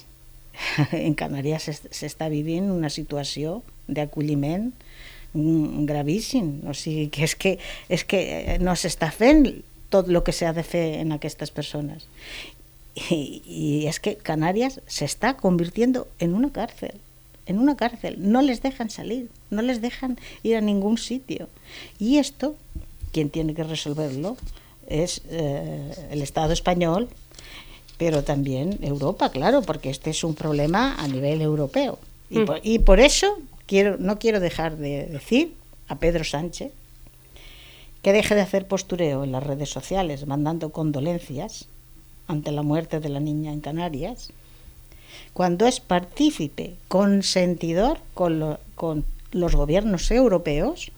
En 1.07 1.15
Canàries 1.17 1.69
s'està 1.91 2.29
vivint 2.29 2.71
una 2.71 2.91
situació 2.93 3.61
d'acolliment 3.87 4.71
gravíssim, 5.33 6.59
o 6.69 6.75
sigui 6.77 7.07
que 7.09 7.23
és 7.25 7.33
que, 7.35 7.53
és 7.89 8.03
que 8.05 8.21
no 8.61 8.75
s'està 8.77 9.09
fent 9.09 9.47
tot 9.89 10.09
el 10.09 10.21
que 10.25 10.33
s'ha 10.33 10.53
de 10.53 10.63
fer 10.65 10.99
en 11.01 11.11
aquestes 11.13 11.51
persones. 11.51 12.05
Y, 12.95 13.41
y, 13.45 13.87
es 13.87 13.99
que 13.99 14.15
Canarias 14.15 14.81
se 14.85 15.05
está 15.05 15.35
convirtiendo 15.37 16.07
en 16.19 16.35
una 16.35 16.51
cárcel, 16.51 16.93
en 17.47 17.57
una 17.57 17.75
cárcel. 17.75 18.17
No 18.19 18.41
les 18.41 18.61
dejan 18.61 18.89
salir, 18.89 19.29
no 19.49 19.61
les 19.63 19.81
dejan 19.81 20.19
ir 20.43 20.57
a 20.57 20.61
ningún 20.61 20.97
sitio. 20.97 21.49
Y 21.97 22.17
esto, 22.17 22.55
quien 23.11 23.29
tiene 23.29 23.55
que 23.55 23.63
resolverlo 23.63 24.37
es 24.87 25.21
eh, 25.29 26.07
el 26.11 26.21
Estado 26.21 26.53
español, 26.53 27.09
pero 27.97 28.23
también 28.23 28.79
Europa, 28.81 29.29
claro, 29.29 29.61
porque 29.61 29.89
este 29.89 30.09
es 30.09 30.23
un 30.23 30.35
problema 30.35 30.95
a 30.95 31.07
nivel 31.07 31.41
europeo. 31.41 31.99
Y, 32.29 32.39
mm. 32.39 32.45
por, 32.45 32.59
y 32.63 32.79
por 32.79 32.99
eso 32.99 33.37
quiero, 33.65 33.97
no 33.97 34.19
quiero 34.19 34.39
dejar 34.39 34.77
de 34.77 35.05
decir 35.05 35.53
a 35.87 35.97
Pedro 35.97 36.23
Sánchez 36.23 36.71
que 38.01 38.13
deje 38.13 38.35
de 38.35 38.41
hacer 38.41 38.67
postureo 38.67 39.23
en 39.23 39.31
las 39.31 39.43
redes 39.43 39.69
sociales 39.69 40.27
mandando 40.27 40.71
condolencias 40.71 41.67
ante 42.27 42.51
la 42.51 42.61
muerte 42.61 42.99
de 42.99 43.09
la 43.09 43.19
niña 43.19 43.51
en 43.51 43.61
Canarias, 43.61 44.31
cuando 45.33 45.65
es 45.65 45.79
partícipe, 45.79 46.75
consentidor 46.87 47.99
con, 48.13 48.39
lo, 48.39 48.59
con 48.75 49.05
los 49.31 49.55
gobiernos 49.55 50.09
europeos 50.11 50.91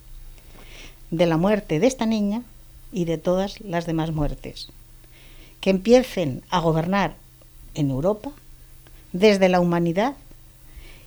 de 1.10 1.26
la 1.26 1.36
muerte 1.36 1.78
de 1.80 1.86
esta 1.86 2.06
niña 2.06 2.42
y 2.92 3.04
de 3.04 3.18
todas 3.18 3.60
las 3.60 3.86
demás 3.86 4.12
muertes. 4.12 4.68
Que 5.66 5.70
empiecen 5.70 6.44
a 6.48 6.60
gobernar 6.60 7.16
en 7.74 7.90
Europa 7.90 8.30
desde 9.10 9.48
la 9.48 9.58
humanidad 9.58 10.14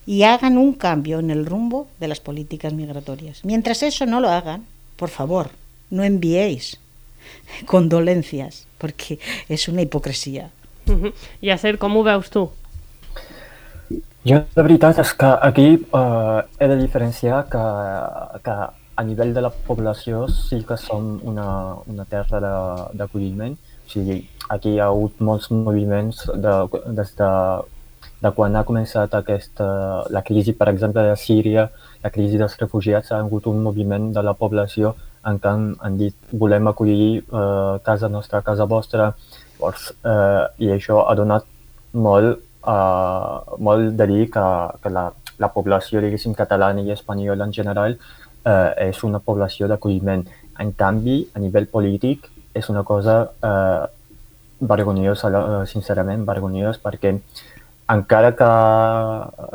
y 0.06 0.24
hagan 0.24 0.58
un 0.58 0.74
cambio 0.74 1.20
en 1.20 1.32
el 1.32 1.46
rumbo 1.46 1.88
de 2.02 2.10
las 2.10 2.20
políticas 2.20 2.74
migratorias. 2.74 3.46
Mientras 3.46 3.84
eso 3.84 4.06
no 4.06 4.20
lo 4.20 4.28
hagan, 4.28 4.66
por 4.98 5.08
favor, 5.08 5.52
no 5.90 6.04
enviéis 6.04 6.78
condolencias, 7.72 8.68
perquè 8.76 9.16
és 9.48 9.70
una 9.72 9.82
hipocresia. 9.82 10.52
-huh. 10.86 11.14
Yasser, 11.42 11.78
com 11.78 11.96
ho 11.96 12.04
veus 12.04 12.28
tu? 12.30 12.50
Jo, 14.28 14.44
la 14.56 14.64
veritat 14.64 15.00
és 15.00 15.14
que 15.16 15.32
aquí 15.42 15.68
eh, 15.80 16.40
he 16.60 16.68
de 16.68 16.76
diferenciar 16.76 17.46
que, 17.48 17.64
que 18.44 18.56
a 19.00 19.04
nivell 19.08 19.34
de 19.34 19.42
la 19.42 19.50
població 19.50 20.28
sí 20.28 20.66
que 20.68 20.76
som 20.76 21.22
una, 21.24 21.78
una 21.88 22.04
terra 22.04 22.42
d'acolliment. 22.92 23.56
O 23.90 23.92
sigui, 23.92 24.22
aquí 24.54 24.76
hi 24.76 24.80
ha 24.80 24.92
hagut 24.94 25.18
molts 25.26 25.50
moviments 25.50 26.22
de, 26.30 26.56
des 26.94 27.14
de, 27.18 27.30
de 28.22 28.32
quan 28.38 28.56
ha 28.56 28.64
començat 28.68 29.16
aquesta, 29.18 29.68
la 30.14 30.22
crisi, 30.22 30.54
per 30.54 30.70
exemple, 30.70 31.02
de 31.10 31.16
Síria, 31.18 31.66
la 32.04 32.12
crisi 32.14 32.38
dels 32.38 32.58
refugiats, 32.62 33.10
ha 33.12 33.18
hagut 33.24 33.50
un 33.50 33.64
moviment 33.66 34.12
de 34.14 34.22
la 34.22 34.36
població 34.38 34.94
en 35.26 35.42
què 35.42 35.50
han, 35.50 35.66
han 35.82 35.98
dit 35.98 36.16
volem 36.32 36.70
acollir 36.70 37.18
eh, 37.18 37.76
casa 37.84 38.08
nostra, 38.14 38.44
casa 38.46 38.70
vostra, 38.70 39.10
Llavors, 39.60 39.90
eh, 40.08 40.64
i 40.64 40.70
això 40.72 41.02
ha 41.04 41.16
donat 41.20 41.44
molt, 41.92 42.40
eh, 42.64 43.56
molt 43.60 43.96
de 44.00 44.08
dir 44.08 44.30
que, 44.32 44.46
que 44.84 44.90
la, 44.90 45.10
la 45.38 45.50
població, 45.52 46.00
diguéssim, 46.00 46.34
catalana 46.34 46.82
i 46.82 46.94
espanyola 46.96 47.44
en 47.46 47.52
general 47.52 47.98
eh, 48.46 48.88
és 48.88 49.04
una 49.04 49.20
població 49.20 49.68
d'acolliment. 49.68 50.24
En 50.60 50.72
canvi, 50.72 51.26
a 51.36 51.40
nivell 51.44 51.68
polític, 51.68 52.30
és 52.54 52.70
una 52.70 52.84
cosa 52.84 53.22
eh, 53.44 53.86
vergonyosa, 54.60 55.30
eh, 55.30 55.64
sincerament, 55.70 56.26
vergonyós, 56.28 56.82
perquè 56.82 57.16
encara 57.90 58.34
que, 58.38 58.50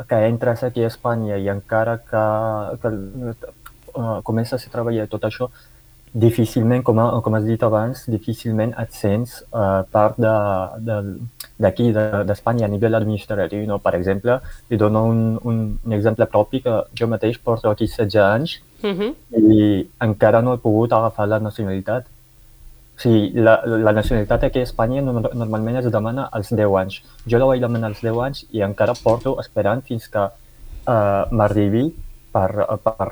que 0.09 0.15
entres 0.27 0.63
aquí 0.63 0.83
a 0.83 0.87
Espanya 0.91 1.37
i 1.37 1.47
encara 1.49 1.99
que, 2.03 2.25
que 2.81 2.89
uh, 3.95 4.19
comences 4.27 4.59
a 4.59 4.71
treballar 4.73 5.07
tot 5.07 5.23
això, 5.23 5.47
difícilment, 6.15 6.83
com, 6.83 6.99
com 7.23 7.35
has 7.35 7.45
dit 7.47 7.63
abans, 7.63 8.05
difícilment 8.11 8.71
et 8.79 8.91
sents 8.95 9.37
uh, 9.51 9.83
part 9.91 10.19
de, 10.19 10.33
de, 10.87 10.97
d'aquí, 11.59 11.89
d'Espanya, 11.95 12.67
a 12.67 12.71
nivell 12.71 12.95
administratiu. 12.95 13.65
No? 13.67 13.81
Per 13.83 13.95
exemple, 13.97 14.39
li 14.71 14.79
dono 14.79 15.05
un, 15.11 15.21
un, 15.43 15.61
un 15.83 15.95
exemple 15.95 16.27
propi 16.31 16.63
que 16.63 16.75
jo 16.95 17.09
mateix 17.11 17.39
porto 17.39 17.71
aquí 17.71 17.87
16 17.87 18.19
anys 18.23 18.59
uh 18.83 18.91
-huh. 18.91 19.11
i 19.31 19.87
encara 19.99 20.41
no 20.41 20.53
he 20.53 20.63
pogut 20.63 20.93
agafar 20.93 21.27
la 21.27 21.39
nacionalitat. 21.39 22.05
O 22.95 23.01
sigui, 23.01 23.31
la, 23.35 23.57
la 23.65 23.91
nacionalitat 23.91 24.45
aquí 24.47 24.61
a 24.63 24.67
Espanya 24.67 25.01
normalment 25.03 25.81
es 25.81 25.91
demana 25.91 26.29
als 26.31 26.53
10 26.53 26.77
anys. 26.81 27.01
Jo 27.27 27.41
la 27.41 27.49
vaig 27.49 27.61
demanar 27.61 27.91
als 27.91 28.01
10 28.01 28.21
anys 28.23 28.45
i 28.55 28.63
encara 28.63 28.95
porto 28.95 29.35
esperant 29.41 29.83
fins 29.83 30.07
que 30.07 30.23
uh, 30.23 31.25
m'arribi 31.31 31.89
per, 32.35 32.49
per, 32.83 33.09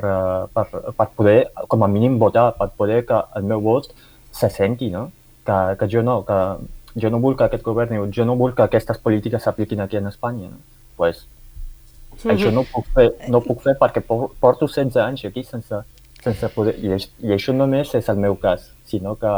per, 0.54 0.66
per 0.96 1.08
poder, 1.18 1.40
com 1.68 1.84
a 1.84 1.88
mínim, 1.92 2.16
votar, 2.20 2.54
per 2.60 2.70
poder 2.78 3.04
que 3.08 3.20
el 3.36 3.44
meu 3.50 3.62
vot 3.64 3.92
se 4.32 4.50
senti, 4.50 4.90
no? 4.92 5.10
Que, 5.44 5.58
que 5.80 5.90
jo 5.92 6.04
no, 6.04 6.22
que 6.28 6.40
jo 6.96 7.10
no 7.10 7.20
vull 7.24 7.38
que 7.38 7.48
aquest 7.48 7.64
govern, 7.64 8.12
jo 8.12 8.26
no 8.28 8.36
vull 8.40 8.54
que 8.56 8.66
aquestes 8.66 9.00
polítiques 9.04 9.44
s'apliquin 9.44 9.84
aquí 9.84 9.98
en 9.98 10.08
Espanya. 10.08 10.50
No? 10.50 10.60
Pues, 10.98 11.26
mm 11.26 12.18
-hmm. 12.18 12.32
Això 12.34 12.52
no 12.52 12.62
ho 12.62 12.68
puc 12.72 12.86
fer, 12.96 13.12
no 13.30 13.42
puc 13.42 13.62
fer 13.62 13.76
perquè 13.80 14.02
porto 14.40 14.68
16 14.68 14.96
anys 14.96 15.26
aquí 15.26 15.44
sense, 15.44 15.76
sense 16.24 16.50
poder... 16.50 16.76
I, 16.80 16.96
I 17.28 17.30
això 17.36 17.54
només 17.54 17.96
és 17.96 18.10
el 18.10 18.18
meu 18.18 18.36
cas, 18.36 18.72
sinó 18.86 19.16
que 19.16 19.34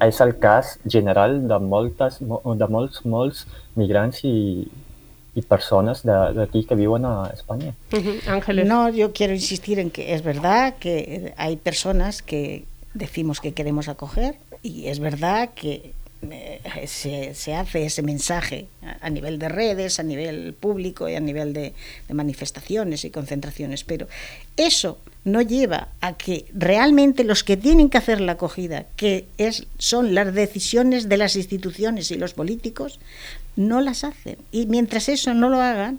és 0.00 0.20
el 0.20 0.34
cas 0.38 0.76
general 0.84 1.38
de, 1.48 1.58
moltes, 1.58 2.18
de 2.20 2.68
molts, 2.68 3.04
molts 3.08 3.46
migrants 3.76 4.22
i, 4.28 4.66
y 5.34 5.42
personas 5.42 6.02
de, 6.02 6.16
de, 6.34 6.42
aquí 6.42 6.64
que 6.64 6.74
viven 6.74 7.04
a 7.04 7.30
España. 7.32 7.74
Uh 7.92 7.98
-huh. 7.98 8.28
Ángeles. 8.28 8.66
No, 8.66 8.88
yo 8.88 9.12
quiero 9.12 9.32
insistir 9.32 9.78
en 9.78 9.90
que 9.90 10.14
es 10.14 10.22
verdad 10.22 10.74
que 10.78 11.32
hay 11.36 11.56
personas 11.56 12.22
que 12.22 12.64
decimos 12.94 13.40
que 13.40 13.52
queremos 13.52 13.88
acoger 13.88 14.36
y 14.62 14.86
es 14.86 14.98
verdad 14.98 15.50
que 15.54 15.92
se, 16.86 17.34
se, 17.34 17.54
hace 17.54 17.86
ese 17.86 18.02
mensaje 18.02 18.66
a, 18.82 19.06
a, 19.06 19.10
nivel 19.10 19.38
de 19.38 19.48
redes, 19.48 20.00
a 20.00 20.02
nivel 20.02 20.54
público 20.54 21.08
y 21.08 21.14
a 21.14 21.20
nivel 21.20 21.52
de, 21.52 21.74
de, 22.08 22.14
manifestaciones 22.14 23.04
y 23.04 23.10
concentraciones, 23.10 23.84
pero 23.84 24.08
eso 24.56 24.98
no 25.24 25.42
lleva 25.42 25.88
a 26.00 26.16
que 26.16 26.46
realmente 26.54 27.24
los 27.24 27.42
que 27.42 27.56
tienen 27.56 27.90
que 27.90 27.98
hacer 27.98 28.20
la 28.20 28.32
acogida, 28.32 28.86
que 28.96 29.26
es, 29.38 29.66
son 29.78 30.14
las 30.14 30.32
decisiones 30.32 31.08
de 31.08 31.16
las 31.16 31.34
instituciones 31.34 32.10
y 32.10 32.16
los 32.16 32.32
políticos, 32.32 33.00
no 33.56 33.80
las 33.80 34.04
hacen. 34.04 34.36
Y 34.52 34.66
mientras 34.66 35.08
eso 35.08 35.34
no 35.34 35.48
lo 35.48 35.60
hagan, 35.60 35.98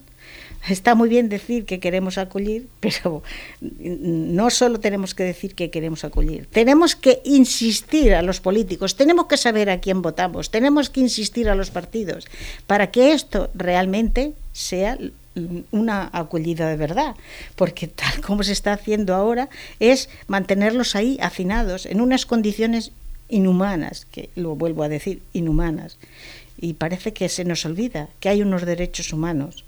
está 0.67 0.95
muy 0.95 1.09
bien 1.09 1.29
decir 1.29 1.65
que 1.65 1.79
queremos 1.79 2.17
acollir, 2.17 2.67
pero 2.79 3.23
no 3.61 4.49
solo 4.49 4.79
tenemos 4.79 5.13
que 5.13 5.23
decir 5.23 5.55
que 5.55 5.69
queremos 5.69 6.03
acollir, 6.03 6.47
tenemos 6.47 6.95
que 6.95 7.21
insistir 7.23 8.13
a 8.13 8.21
los 8.21 8.41
políticos, 8.41 8.95
tenemos 8.95 9.27
que 9.27 9.37
saber 9.37 9.69
a 9.69 9.79
quién 9.79 10.01
votamos, 10.01 10.51
tenemos 10.51 10.89
que 10.89 11.01
insistir 11.01 11.49
a 11.49 11.55
los 11.55 11.71
partidos 11.71 12.27
para 12.65 12.91
que 12.91 13.13
esto 13.13 13.49
realmente 13.53 14.33
sea 14.53 14.97
una 15.71 16.09
acogida 16.13 16.67
de 16.67 16.77
verdad, 16.77 17.15
porque 17.55 17.87
tal 17.87 18.21
como 18.21 18.43
se 18.43 18.53
está 18.53 18.73
haciendo 18.73 19.13
ahora 19.13 19.49
es 19.79 20.09
mantenerlos 20.27 20.95
ahí 20.95 21.17
hacinados 21.21 21.85
en 21.85 22.01
unas 22.01 22.25
condiciones 22.25 22.91
inhumanas, 23.29 24.05
que 24.11 24.29
lo 24.35 24.55
vuelvo 24.55 24.83
a 24.83 24.89
decir, 24.89 25.21
inhumanas. 25.33 25.97
Y 26.59 26.73
parece 26.73 27.13
que 27.13 27.29
se 27.29 27.45
nos 27.45 27.65
olvida 27.65 28.09
que 28.19 28.29
hay 28.29 28.41
unos 28.41 28.65
derechos 28.65 29.13
humanos 29.13 29.63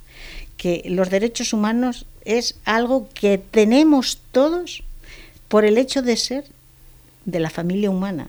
que 0.59 0.83
los 0.85 1.09
derechos 1.09 1.53
humanos 1.53 2.05
es 2.25 2.55
algo 2.65 3.07
que 3.13 3.37
tenemos 3.37 4.19
todos 4.33 4.83
por 5.47 5.63
el 5.63 5.77
hecho 5.77 6.01
de 6.01 6.17
ser 6.17 6.43
de 7.23 7.39
la 7.39 7.49
familia 7.49 7.89
humana 7.89 8.27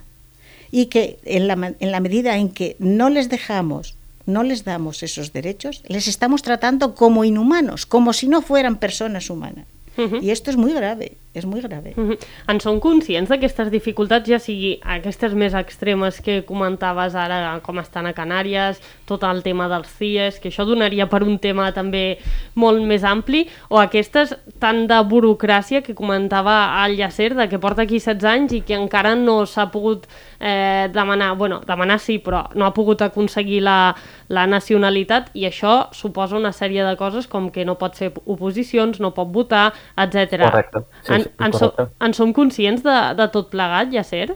y 0.70 0.86
que 0.86 1.18
en 1.24 1.48
la, 1.48 1.74
en 1.80 1.90
la 1.90 1.98
medida 1.98 2.36
en 2.36 2.50
que 2.50 2.76
no 2.78 3.10
les 3.10 3.28
dejamos, 3.28 3.96
no 4.26 4.44
les 4.44 4.62
damos 4.62 5.02
esos 5.02 5.32
derechos, 5.32 5.82
les 5.88 6.06
estamos 6.06 6.42
tratando 6.42 6.94
como 6.94 7.24
inhumanos, 7.24 7.84
como 7.84 8.12
si 8.12 8.28
no 8.28 8.42
fueran 8.42 8.78
personas 8.78 9.28
humanas. 9.28 9.66
Uh 9.98 10.02
-huh. 10.02 10.22
I 10.22 10.30
esto 10.30 10.50
és 10.50 10.56
muy 10.56 10.72
grave, 10.72 11.18
és 11.32 11.44
muy 11.46 11.60
grave. 11.60 11.92
Uh 11.96 12.10
-huh. 12.10 12.18
En 12.48 12.60
som 12.60 12.80
conscients 12.80 13.30
d'aquestes 13.30 13.70
dificultats, 13.70 14.28
ja 14.28 14.38
sigui 14.38 14.80
aquestes 14.82 15.32
més 15.34 15.54
extremes 15.54 16.20
que 16.20 16.44
comentaves 16.44 17.14
ara, 17.14 17.60
com 17.62 17.78
estan 17.78 18.06
a 18.06 18.12
Canàries, 18.12 18.80
tot 19.04 19.22
el 19.22 19.42
tema 19.42 19.68
dels 19.68 19.88
CIES, 19.88 20.40
que 20.40 20.48
això 20.48 20.64
donaria 20.64 21.06
per 21.08 21.22
un 21.22 21.38
tema 21.38 21.72
també 21.72 22.18
molt 22.54 22.82
més 22.82 23.04
ampli, 23.04 23.48
o 23.68 23.78
aquestes 23.78 24.36
tant 24.58 24.86
de 24.86 24.94
burocràcia 25.04 25.82
que 25.82 25.94
comentava 25.94 26.84
el 26.84 26.96
Llacer, 26.96 27.34
de 27.34 27.48
que 27.48 27.58
porta 27.58 27.82
aquí 27.82 27.98
16 27.98 28.24
anys 28.24 28.52
i 28.52 28.60
que 28.62 28.74
encara 28.74 29.14
no 29.14 29.46
s'ha 29.46 29.70
pogut 29.70 30.06
eh, 30.40 30.88
demanar, 30.92 31.36
bueno, 31.36 31.60
demanar 31.66 31.98
sí, 32.00 32.18
però 32.18 32.48
no 32.54 32.64
ha 32.64 32.72
pogut 32.74 33.02
aconseguir 33.02 33.62
la, 33.62 33.94
la 34.28 34.46
nacionalitat 34.46 35.30
i 35.34 35.46
això 35.46 35.92
suposa 35.92 36.36
una 36.36 36.52
sèrie 36.52 36.84
de 36.84 36.96
coses 36.96 37.28
com 37.28 37.50
que 37.50 37.64
no 37.64 37.76
pot 37.78 37.94
fer 37.94 38.12
oposicions, 38.24 39.00
no 39.00 39.12
pot 39.14 39.28
votar, 39.28 39.72
etc. 39.96 40.50
Correcte. 40.50 40.84
Sí, 41.02 41.12
en, 41.12 41.19
en, 41.26 41.52
correcte. 41.52 41.86
So, 41.86 42.04
en 42.06 42.14
som 42.16 42.32
conscients 42.36 42.84
de, 42.86 42.96
de 43.18 43.26
tot 43.34 43.50
plegat, 43.52 43.92
ja 43.94 44.04
ser? 44.06 44.32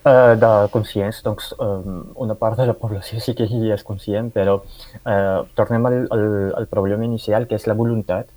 Uh, 0.00 0.32
de 0.40 0.50
conscients, 0.72 1.18
doncs 1.20 1.50
um, 1.60 2.06
una 2.24 2.32
part 2.40 2.56
de 2.56 2.64
la 2.70 2.72
població 2.72 3.20
sí 3.20 3.34
que 3.36 3.44
hi 3.44 3.68
és 3.74 3.82
conscient, 3.84 4.30
però 4.32 4.54
uh, 4.62 5.42
tornem 5.58 5.88
al, 5.90 5.96
al, 6.16 6.24
al 6.62 6.68
problema 6.70 7.04
inicial, 7.04 7.44
que 7.46 7.58
és 7.58 7.66
la 7.68 7.76
voluntat. 7.76 8.30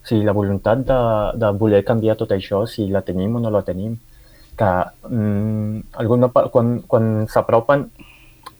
O 0.00 0.08
sigui, 0.08 0.24
la 0.24 0.32
voluntat 0.36 0.80
de, 0.88 0.98
de 1.40 1.50
voler 1.60 1.82
canviar 1.84 2.16
tot 2.20 2.32
això, 2.32 2.62
si 2.68 2.88
la 2.92 3.04
tenim 3.04 3.36
o 3.36 3.44
no 3.44 3.52
la 3.52 3.64
tenim. 3.66 3.98
Que 4.56 4.70
um, 5.10 5.82
alguna, 6.00 6.30
quan, 6.54 6.78
quan 6.88 7.12
s'apropen 7.28 7.88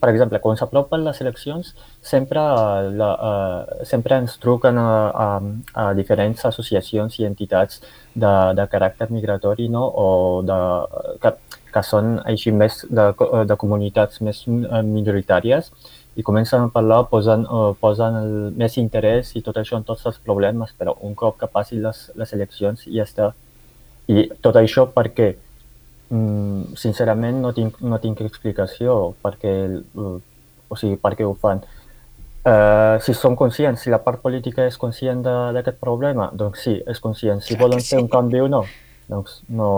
per 0.05 0.13
exemple, 0.13 0.39
quan 0.45 0.59
s'apropen 0.61 1.01
les 1.01 1.21
eleccions, 1.23 1.71
sempre, 2.05 2.41
la, 3.01 3.07
uh, 3.17 3.85
sempre 3.89 4.19
ens 4.21 4.35
truquen 4.43 4.77
a, 4.77 4.89
a, 5.25 5.29
a 5.81 5.85
diferents 5.97 6.45
associacions 6.45 7.17
i 7.23 7.25
entitats 7.25 7.81
de, 8.13 8.33
de 8.59 8.67
caràcter 8.69 9.09
migratori 9.09 9.71
no? 9.73 9.87
o 9.89 10.09
de, 10.45 10.59
que, 11.23 11.33
que 11.73 11.85
són 11.89 12.19
així 12.29 12.53
més 12.53 12.83
de, 12.85 13.07
de 13.49 13.57
comunitats 13.63 14.21
més 14.21 14.43
eh, 14.45 14.83
minoritàries 14.85 15.73
i 16.21 16.27
comencen 16.27 16.69
a 16.69 16.69
parlar, 16.75 17.01
posen, 17.09 17.49
uh, 17.49 17.73
posen 17.81 18.21
el 18.21 18.37
més 18.61 18.77
interès 18.83 19.33
i 19.41 19.43
tot 19.49 19.57
això 19.63 19.81
en 19.81 19.89
tots 19.89 20.05
els 20.11 20.21
problemes, 20.21 20.77
però 20.77 20.99
un 21.01 21.17
cop 21.17 21.41
que 21.41 21.49
passin 21.49 21.81
les, 21.87 22.05
les 22.13 22.37
eleccions 22.37 22.85
ja 22.85 23.09
està. 23.09 23.33
I 24.13 24.29
tot 24.45 24.61
això 24.61 24.85
perquè 24.93 25.33
Mm, 26.13 26.77
sincerament 26.77 27.41
no 27.41 27.55
tinc, 27.57 27.81
no 27.81 27.97
tinc 28.03 28.21
explicació 28.21 29.15
perquè, 29.25 29.55
uh, 29.97 30.19
o 30.69 30.77
sigui, 30.77 30.99
per 31.01 31.15
què 31.17 31.25
ho 31.25 31.33
fan. 31.41 31.65
Uh, 32.45 33.01
si 33.01 33.15
som 33.17 33.39
conscients, 33.41 33.81
si 33.81 33.93
la 33.93 34.03
part 34.05 34.21
política 34.21 34.67
és 34.69 34.77
conscient 34.77 35.23
d'aquest 35.25 35.79
problema, 35.81 36.29
doncs 36.37 36.67
sí, 36.67 36.75
és 36.85 37.01
conscient. 37.01 37.41
Si 37.41 37.57
volen 37.57 37.81
fer 37.81 38.03
un 38.03 38.11
canvi 38.13 38.43
o 38.45 38.51
no, 38.53 38.65
doncs 39.09 39.41
no, 39.49 39.71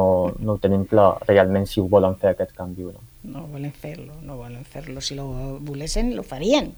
no 0.43 0.57
ho 0.57 0.59
tenim 0.63 0.83
clar 0.91 1.13
realment 1.29 1.69
si 1.71 1.79
ho 1.81 1.87
volen 1.91 2.19
fer 2.19 2.33
aquest 2.35 2.57
canvi 2.59 2.89
o 2.89 2.91
no. 2.91 3.05
No 3.27 3.47
volen 3.53 3.71
fer-lo, 3.71 4.19
no 4.23 4.41
volen 4.41 4.67
fer-lo. 4.67 5.01
Si 5.01 5.15
lo 5.15 5.29
volessin, 5.63 6.15
lo 6.19 6.27
farien. 6.27 6.73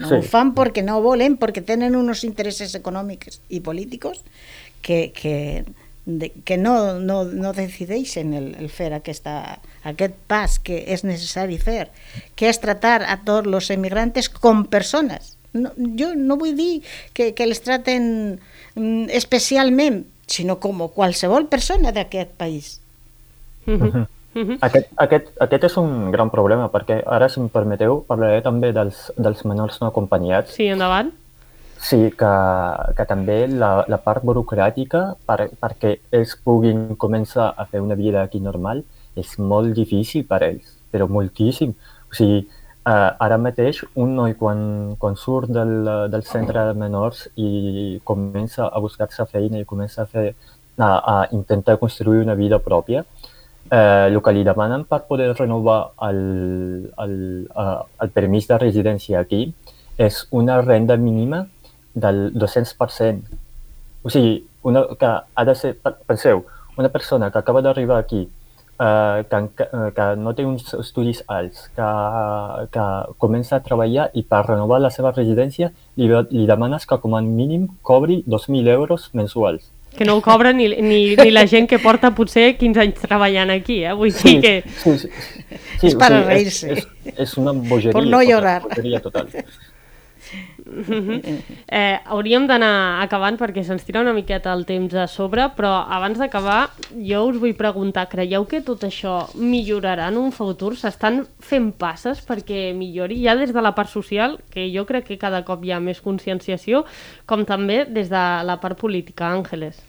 No 0.00 0.08
sí. 0.08 0.16
ho 0.16 0.22
fan 0.26 0.54
perquè 0.56 0.82
no 0.82 0.98
volen, 1.04 1.36
perquè 1.40 1.62
tenen 1.64 1.94
uns 1.96 2.24
interessos 2.24 2.74
econòmics 2.74 3.42
i 3.52 3.60
polítics 3.64 4.24
que, 4.84 5.12
que 5.14 5.64
de, 6.06 6.30
que 6.44 6.56
no, 6.56 7.00
no, 7.00 7.24
no 7.24 7.52
decideixen 7.52 8.34
el, 8.34 8.54
el 8.60 8.68
fer 8.68 8.92
aquesta, 8.92 9.58
aquest 9.88 10.16
pas 10.28 10.58
que 10.60 10.82
és 10.92 11.04
necessari 11.04 11.56
fer, 11.58 11.88
que 12.36 12.50
és 12.50 12.60
tratar 12.60 13.00
a 13.08 13.18
tots 13.24 13.48
els 13.48 13.70
emigrants 13.72 14.28
com 14.28 14.64
persones. 14.68 15.34
No, 15.54 15.70
jo 15.98 16.12
no 16.18 16.36
vull 16.36 16.56
dir 16.58 16.82
que, 17.14 17.32
que 17.32 17.46
les 17.46 17.62
traten 17.62 18.40
mm, 18.74 19.06
especialment, 19.14 20.02
sinó 20.26 20.58
com 20.60 20.82
qualsevol 20.92 21.46
persona 21.48 21.92
d'aquest 21.92 22.36
país. 22.36 22.80
Mm 23.66 23.80
-hmm. 23.80 24.06
Mm 24.34 24.42
-hmm. 24.42 24.58
Aquest, 24.60 24.88
aquest, 24.96 25.26
aquest 25.40 25.64
és 25.64 25.76
un 25.76 26.10
gran 26.10 26.30
problema, 26.30 26.70
perquè 26.70 27.02
ara, 27.06 27.28
si 27.28 27.40
em 27.40 27.48
permeteu, 27.48 28.04
parlaré 28.06 28.42
també 28.42 28.72
dels, 28.72 29.12
dels 29.16 29.44
menors 29.44 29.80
no 29.80 29.86
acompanyats. 29.86 30.54
Sí, 30.54 30.66
endavant. 30.66 31.12
Sí, 31.84 31.98
que, 32.16 32.32
que 32.96 33.04
també 33.04 33.42
la, 33.46 33.84
la 33.92 33.98
part 34.00 34.24
burocràtica 34.24 35.02
per, 35.28 35.50
perquè 35.60 35.90
ells 36.16 36.32
puguin 36.40 36.94
començar 36.96 37.50
a 37.60 37.66
fer 37.68 37.82
una 37.84 37.96
vida 37.98 38.22
aquí 38.24 38.40
normal 38.40 38.80
és 39.20 39.34
molt 39.38 39.74
difícil 39.76 40.24
per 40.30 40.40
ells, 40.46 40.70
però 40.90 41.10
moltíssim. 41.12 41.74
O 42.08 42.16
sigui, 42.16 42.38
eh, 42.88 43.10
ara 43.26 43.36
mateix 43.36 43.82
un 44.00 44.16
noi 44.16 44.32
quan, 44.40 44.64
quan 44.98 45.20
surt 45.20 45.52
del, 45.52 45.74
del 46.14 46.24
centre 46.24 46.64
de 46.70 46.74
menors 46.80 47.26
i 47.36 48.00
comença 48.04 48.70
a 48.70 48.80
buscar-se 48.80 49.28
feina 49.28 49.60
i 49.60 49.68
comença 49.68 50.06
a, 50.06 50.08
fer, 50.08 50.30
a, 50.78 50.88
a 50.88 51.16
intentar 51.36 51.76
construir 51.82 52.24
una 52.24 52.34
vida 52.38 52.62
pròpia, 52.64 53.04
eh, 53.70 54.06
el 54.08 54.22
que 54.24 54.32
li 54.32 54.44
demanen 54.48 54.88
per 54.88 55.04
poder 55.10 55.34
renovar 55.36 55.82
el, 56.08 56.22
el, 57.04 57.18
eh, 57.44 57.80
el 58.06 58.16
permís 58.16 58.48
de 58.48 58.64
residència 58.64 59.20
aquí 59.20 59.50
és 60.00 60.24
una 60.32 60.62
renda 60.64 60.96
mínima 60.96 61.44
del 61.94 62.32
200%. 62.34 63.22
O 64.04 64.10
sigui, 64.10 64.44
una, 64.62 64.84
que 64.98 65.10
ha 65.34 65.44
de 65.44 65.54
ser, 65.54 65.76
penseu, 66.06 66.44
una 66.76 66.88
persona 66.88 67.30
que 67.30 67.38
acaba 67.38 67.62
d'arribar 67.62 67.98
aquí 67.98 68.28
eh, 68.78 69.24
que, 69.30 69.62
eh, 69.62 69.92
que 69.94 70.06
no 70.16 70.34
té 70.34 70.44
uns 70.46 70.74
estudis 70.78 71.22
alts, 71.28 71.68
que, 71.76 71.90
que 72.74 72.86
comença 73.22 73.56
a 73.56 73.62
treballar 73.64 74.08
i 74.14 74.24
per 74.26 74.44
renovar 74.48 74.80
la 74.82 74.90
seva 74.90 75.12
residència 75.14 75.70
li, 75.96 76.10
li 76.30 76.46
demanes 76.50 76.86
que 76.86 76.98
com 77.00 77.16
a 77.16 77.22
mínim 77.22 77.68
cobri 77.82 78.22
2.000 78.26 78.68
euros 78.74 79.10
mensuals. 79.14 79.70
Que 79.94 80.04
no 80.04 80.16
ho 80.18 80.22
cobra 80.22 80.52
ni, 80.52 80.66
ni, 80.82 81.14
ni 81.14 81.30
la 81.30 81.46
gent 81.46 81.68
que 81.70 81.78
porta 81.78 82.10
potser 82.16 82.56
15 82.58 82.82
anys 82.82 83.04
treballant 83.04 83.52
aquí, 83.54 83.84
eh? 83.86 83.92
Vull 83.94 84.10
dir 84.10 84.40
que... 84.42 84.54
Sí, 84.82 84.96
sí, 84.98 85.06
sí. 85.06 85.60
sí 85.78 85.92
és 85.92 85.94
para 86.00 86.24
reírse. 86.24 86.72
És, 86.74 86.88
és, 87.04 87.20
és 87.28 87.36
una 87.38 87.54
bogeria. 87.54 87.94
Por 87.94 88.08
no 88.10 88.18
llorar. 88.26 88.64
Bogeria 88.66 88.98
total. 89.04 89.30
Eh, 90.64 91.98
hauríem 92.06 92.46
d'anar 92.48 93.02
acabant 93.02 93.36
perquè 93.40 93.64
se'ns 93.64 93.84
tira 93.84 94.02
una 94.04 94.14
miqueta 94.16 94.52
el 94.56 94.64
temps 94.68 94.94
a 94.96 95.06
sobre, 95.10 95.46
però 95.56 95.72
abans 95.96 96.18
d'acabar 96.20 96.70
jo 96.94 97.24
us 97.28 97.40
vull 97.42 97.56
preguntar, 97.58 98.06
creieu 98.12 98.46
que 98.48 98.62
tot 98.64 98.86
això 98.86 99.16
millorarà 99.36 100.08
en 100.12 100.18
un 100.20 100.32
futur? 100.32 100.74
S'estan 100.80 101.24
fent 101.40 101.72
passes 101.78 102.24
perquè 102.24 102.72
millori 102.76 103.20
ja 103.24 103.36
des 103.36 103.52
de 103.52 103.64
la 103.64 103.74
part 103.76 103.92
social, 103.92 104.38
que 104.50 104.70
jo 104.72 104.86
crec 104.88 105.08
que 105.10 105.20
cada 105.20 105.44
cop 105.44 105.64
hi 105.64 105.74
ha 105.74 105.82
més 105.82 106.00
conscienciació, 106.04 106.84
com 107.26 107.44
també 107.44 107.84
des 107.84 108.08
de 108.12 108.24
la 108.44 108.58
part 108.60 108.78
política, 108.80 109.30
Ángeles. 109.32 109.80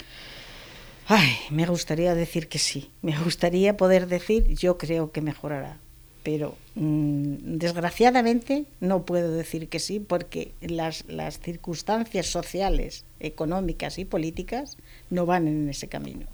Ay, 1.08 1.38
me 1.52 1.68
gustaría 1.68 2.16
decir 2.16 2.50
que 2.50 2.58
sí. 2.58 2.90
Me 3.04 3.16
gustaría 3.24 3.78
poder 3.78 4.08
decir, 4.08 4.48
yo 4.56 4.80
creo 4.80 5.12
que 5.12 5.22
mejorará 5.22 5.78
pero 6.26 6.56
mmm, 6.74 7.36
desgraciadamente 7.64 8.66
no 8.80 9.04
puedo 9.04 9.32
decir 9.32 9.70
que 9.70 9.78
sí 9.78 10.00
porque 10.00 10.52
las, 10.60 11.06
las, 11.08 11.40
circunstancias 11.40 12.26
sociales, 12.26 13.06
económicas 13.20 14.00
y 14.00 14.06
políticas 14.06 14.76
no 15.12 15.28
van 15.28 15.48
en 15.48 15.70
ese 15.70 15.88
camino. 15.88 16.26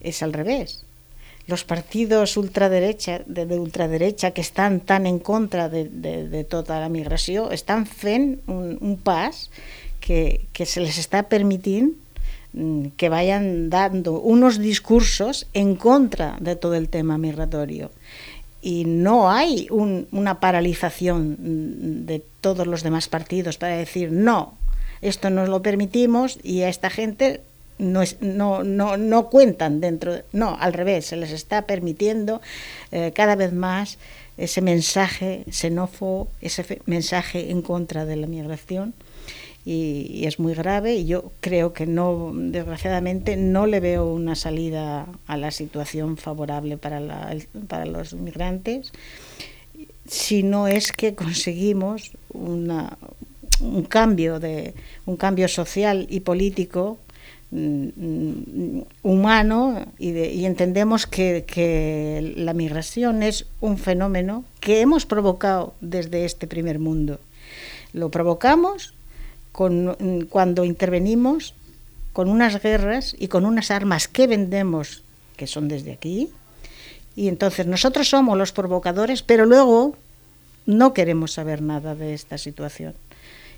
Es 0.00 0.22
al 0.22 0.32
revés. 0.32 0.86
Los 1.46 1.64
partidos 1.64 2.38
ultraderecha, 2.38 3.20
de, 3.26 3.44
de 3.44 3.58
ultraderecha 3.58 4.30
que 4.30 4.40
están 4.40 4.80
tan 4.80 5.06
en 5.06 5.18
contra 5.18 5.68
de, 5.68 5.84
de, 5.84 6.46
la 6.66 6.88
migración 6.88 7.52
están 7.52 7.84
fent 7.84 8.40
un, 8.48 8.78
un 8.80 8.96
pas 8.96 9.50
que, 10.00 10.46
que 10.54 10.64
se 10.64 10.80
les 10.80 10.96
está 10.96 11.28
permitiendo 11.28 11.94
mm, 12.54 12.96
que 12.96 13.10
vayan 13.10 13.68
dando 13.68 14.20
unos 14.20 14.58
discursos 14.58 15.46
en 15.52 15.76
contra 15.76 16.38
de 16.40 16.56
todo 16.56 16.74
el 16.74 16.88
tema 16.88 17.18
migratorio 17.18 17.90
y 18.66 18.84
no 18.84 19.30
hay 19.30 19.68
un, 19.70 20.08
una 20.10 20.40
paralización 20.40 21.36
de 22.04 22.20
todos 22.40 22.66
los 22.66 22.82
demás 22.82 23.06
partidos 23.06 23.58
para 23.58 23.76
decir 23.76 24.10
no, 24.10 24.54
esto 25.02 25.30
no 25.30 25.46
lo 25.46 25.62
permitimos 25.62 26.40
y 26.42 26.62
a 26.62 26.68
esta 26.68 26.90
gente 26.90 27.42
no, 27.78 28.02
es, 28.02 28.20
no, 28.20 28.64
no, 28.64 28.96
no 28.96 29.30
cuentan 29.30 29.80
dentro, 29.80 30.14
de, 30.14 30.24
no, 30.32 30.56
al 30.58 30.72
revés, 30.72 31.06
se 31.06 31.16
les 31.16 31.30
está 31.30 31.62
permitiendo 31.62 32.40
eh, 32.90 33.12
cada 33.14 33.36
vez 33.36 33.52
más 33.52 33.98
ese 34.36 34.62
mensaje 34.62 35.44
xenófobo, 35.48 36.26
ese 36.40 36.80
mensaje 36.86 37.52
en 37.52 37.62
contra 37.62 38.04
de 38.04 38.16
la 38.16 38.26
migración 38.26 38.94
y, 39.66 40.24
es 40.26 40.38
muy 40.38 40.54
grave 40.54 40.94
y 40.94 41.06
yo 41.06 41.32
creo 41.40 41.72
que 41.72 41.86
no, 41.86 42.32
desgraciadamente, 42.34 43.36
no 43.36 43.66
le 43.66 43.80
veo 43.80 44.06
una 44.06 44.36
salida 44.36 45.06
a 45.26 45.36
la 45.36 45.50
situación 45.50 46.16
favorable 46.16 46.78
para, 46.78 47.00
la, 47.00 47.36
para 47.66 47.84
los 47.84 48.14
migrantes, 48.14 48.92
si 50.06 50.44
no 50.44 50.68
es 50.68 50.92
que 50.92 51.16
conseguimos 51.16 52.12
una, 52.32 52.96
un 53.60 53.82
cambio 53.82 54.38
de 54.38 54.74
un 55.04 55.16
cambio 55.16 55.48
social 55.48 56.06
y 56.08 56.20
político 56.20 56.98
mm, 57.50 58.82
humano 59.02 59.84
y, 59.98 60.12
de, 60.12 60.32
y 60.32 60.44
entendemos 60.46 61.08
que 61.08 62.34
la 62.36 62.54
migración 62.54 63.24
es 63.24 63.46
un 63.60 63.78
fenómeno 63.78 64.44
que 64.60 64.80
hemos 64.80 65.06
provocado 65.06 65.74
desde 65.80 66.24
este 66.24 66.46
primer 66.46 66.78
mundo. 66.78 67.18
Lo 67.92 68.10
provocamos 68.12 68.94
con, 69.56 70.26
cuando 70.28 70.66
intervenimos 70.66 71.54
con 72.12 72.28
unas 72.28 72.62
guerras 72.62 73.16
y 73.18 73.28
con 73.28 73.46
unas 73.46 73.70
armas 73.70 74.06
que 74.06 74.26
vendemos, 74.26 75.02
que 75.38 75.46
son 75.46 75.66
desde 75.66 75.92
aquí, 75.92 76.28
y 77.16 77.28
entonces 77.28 77.66
nosotros 77.66 78.06
somos 78.06 78.36
los 78.36 78.52
provocadores, 78.52 79.22
pero 79.22 79.46
luego 79.46 79.96
no 80.66 80.92
queremos 80.92 81.32
saber 81.32 81.62
nada 81.62 81.94
de 81.94 82.12
esta 82.12 82.36
situación. 82.36 82.92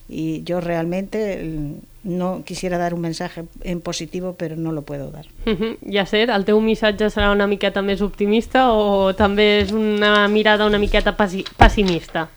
Y 0.08 0.44
yo 0.44 0.60
realmente 0.60 1.42
mm, 1.42 1.72
no 2.04 2.44
quisiera 2.44 2.78
dar 2.78 2.94
un 2.94 3.00
mensaje 3.00 3.44
en 3.64 3.80
positivo, 3.80 4.36
pero 4.38 4.54
no 4.54 4.70
lo 4.70 4.82
puedo 4.82 5.10
dar. 5.10 5.26
Uh 5.46 5.50
-huh. 5.50 5.76
Ja 5.92 6.06
ser, 6.06 6.30
el 6.30 6.44
teu 6.44 6.60
missatge 6.60 7.10
serà 7.10 7.32
una 7.32 7.48
miqueta 7.48 7.82
més 7.82 8.00
optimista 8.00 8.70
o 8.70 9.14
també 9.14 9.62
és 9.62 9.72
una 9.72 10.28
mirada 10.28 10.64
una 10.64 10.78
miqueta 10.78 11.16
pessimista? 11.16 12.28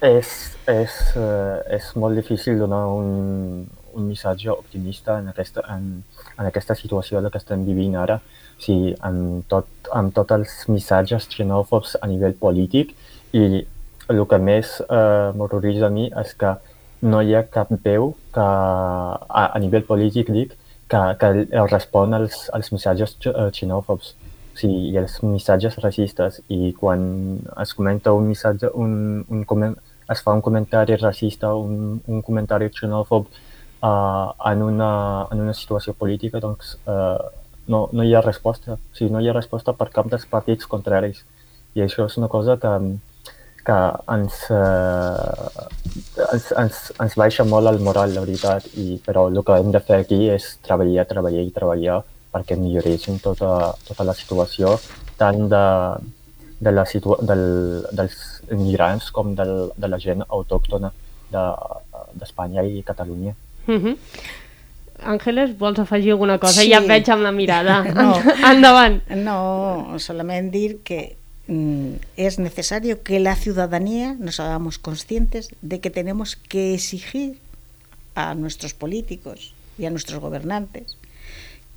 És, 0.00 0.56
és, 0.70 0.92
eh, 1.16 1.74
és 1.74 1.86
molt 1.98 2.14
difícil 2.14 2.58
donar 2.58 2.84
un, 2.94 3.64
un 3.94 4.04
missatge 4.06 4.50
optimista 4.52 5.16
en 5.18 5.32
aquesta, 5.32 5.64
en, 5.74 6.04
en 6.38 6.46
aquesta 6.46 6.76
situació 6.78 7.18
que 7.26 7.40
estem 7.40 7.64
vivint 7.66 7.96
ara. 7.98 8.20
O 8.58 8.62
sigui, 8.62 8.94
amb, 9.02 9.42
tot, 9.50 9.66
amb 9.90 10.14
tots 10.14 10.36
els 10.36 10.54
missatges 10.70 11.26
xenòfobs 11.34 11.96
a 12.00 12.06
nivell 12.06 12.38
polític 12.38 12.94
i 13.34 13.64
el 14.08 14.22
que 14.30 14.38
més 14.38 14.78
eh, 14.86 15.32
m'horroritza 15.34 15.90
a 15.90 15.92
mi 15.92 16.06
és 16.22 16.32
que 16.38 16.54
no 17.02 17.20
hi 17.22 17.34
ha 17.34 17.42
cap 17.50 17.74
veu 17.82 18.12
que, 18.34 18.46
a, 18.46 19.44
a 19.50 19.58
nivell 19.58 19.86
polític, 19.86 20.30
dic, 20.30 20.54
que, 20.88 21.02
que 21.20 21.66
respon 21.74 22.14
als, 22.14 22.46
als 22.54 22.70
missatges 22.72 23.18
eh, 23.26 23.50
xenòfobs 23.54 24.14
sigui, 24.58 24.90
i 24.92 24.98
els 25.00 25.18
missatges 25.22 25.78
racistes. 25.82 26.40
I 26.48 26.72
quan 26.78 27.02
es 27.62 27.74
comenta 27.78 28.14
un 28.16 28.28
missatge, 28.30 28.70
un, 28.74 29.24
un, 29.28 29.44
un, 29.44 29.76
es 30.12 30.22
fa 30.24 30.32
un 30.32 30.40
comentari 30.40 30.96
racista, 30.96 31.52
un, 31.54 32.00
un 32.06 32.22
comentari 32.22 32.70
xenòfob 32.74 33.26
uh, 33.28 34.32
en, 34.50 34.62
una, 34.62 34.92
en 35.32 35.42
una 35.44 35.54
situació 35.54 35.94
política, 35.94 36.40
doncs 36.40 36.76
uh, 36.86 37.18
no, 37.68 37.88
no 37.92 38.04
hi 38.04 38.14
ha 38.14 38.24
resposta. 38.24 38.78
O 38.78 38.96
sigui, 38.96 39.12
no 39.12 39.20
hi 39.20 39.28
ha 39.28 39.36
resposta 39.36 39.76
per 39.76 39.90
cap 39.94 40.08
dels 40.10 40.26
partits 40.30 40.66
contraris. 40.66 41.22
I 41.76 41.84
això 41.84 42.08
és 42.08 42.16
una 42.20 42.30
cosa 42.32 42.56
que, 42.60 42.74
que 43.68 43.78
ens, 44.16 44.42
uh, 44.54 45.66
ens, 46.32 46.52
ens, 46.64 46.84
ens 47.04 47.18
baixa 47.20 47.44
molt 47.44 47.70
el 47.70 47.82
moral, 47.84 48.16
la 48.16 48.24
veritat, 48.24 48.70
i, 48.80 48.96
però 49.04 49.28
el 49.28 49.42
que 49.44 49.60
hem 49.60 49.72
de 49.74 49.84
fer 49.84 50.02
aquí 50.02 50.24
és 50.32 50.54
treballar, 50.64 51.08
treballar 51.10 51.44
i 51.44 51.52
treballar 51.54 52.02
perquè 52.32 52.58
milloressin 52.60 53.20
tota, 53.24 53.74
tota 53.88 54.04
la 54.04 54.14
situació, 54.16 54.74
tant 55.20 55.46
de, 55.52 55.64
de 56.60 56.72
la 56.72 56.84
situa 56.86 57.18
del, 57.22 57.44
dels 57.94 58.16
migrants 58.50 59.12
com 59.14 59.34
del, 59.38 59.70
de 59.76 59.90
la 59.90 59.98
gent 60.02 60.24
autòctona 60.26 60.90
d'Espanya 61.30 62.62
de, 62.62 62.78
i 62.78 62.82
Catalunya. 62.82 63.34
Mm 63.66 63.78
-hmm. 63.78 63.96
Àngeles, 64.98 65.56
vols 65.58 65.78
afegir 65.78 66.10
alguna 66.10 66.38
cosa? 66.38 66.62
Sí. 66.62 66.70
Ja 66.72 66.80
et 66.80 66.88
veig 66.88 67.08
amb 67.08 67.22
la 67.22 67.32
mirada. 67.32 67.84
No. 67.94 68.18
Endavant. 68.50 69.02
No, 69.10 69.98
solament 69.98 70.50
dir 70.50 70.78
que 70.82 71.16
mm, 71.46 71.92
es 72.16 72.38
necesario 72.38 73.02
que 73.02 73.20
la 73.20 73.36
ciudadanía 73.36 74.16
nos 74.18 74.40
hagamos 74.40 74.78
conscientes 74.78 75.50
de 75.62 75.80
que 75.80 75.90
tenemos 75.90 76.36
que 76.36 76.74
exigir 76.74 77.38
a 78.14 78.34
nuestros 78.34 78.74
políticos 78.74 79.54
y 79.78 79.84
a 79.84 79.90
nuestros 79.90 80.20
gobernantes 80.20 80.96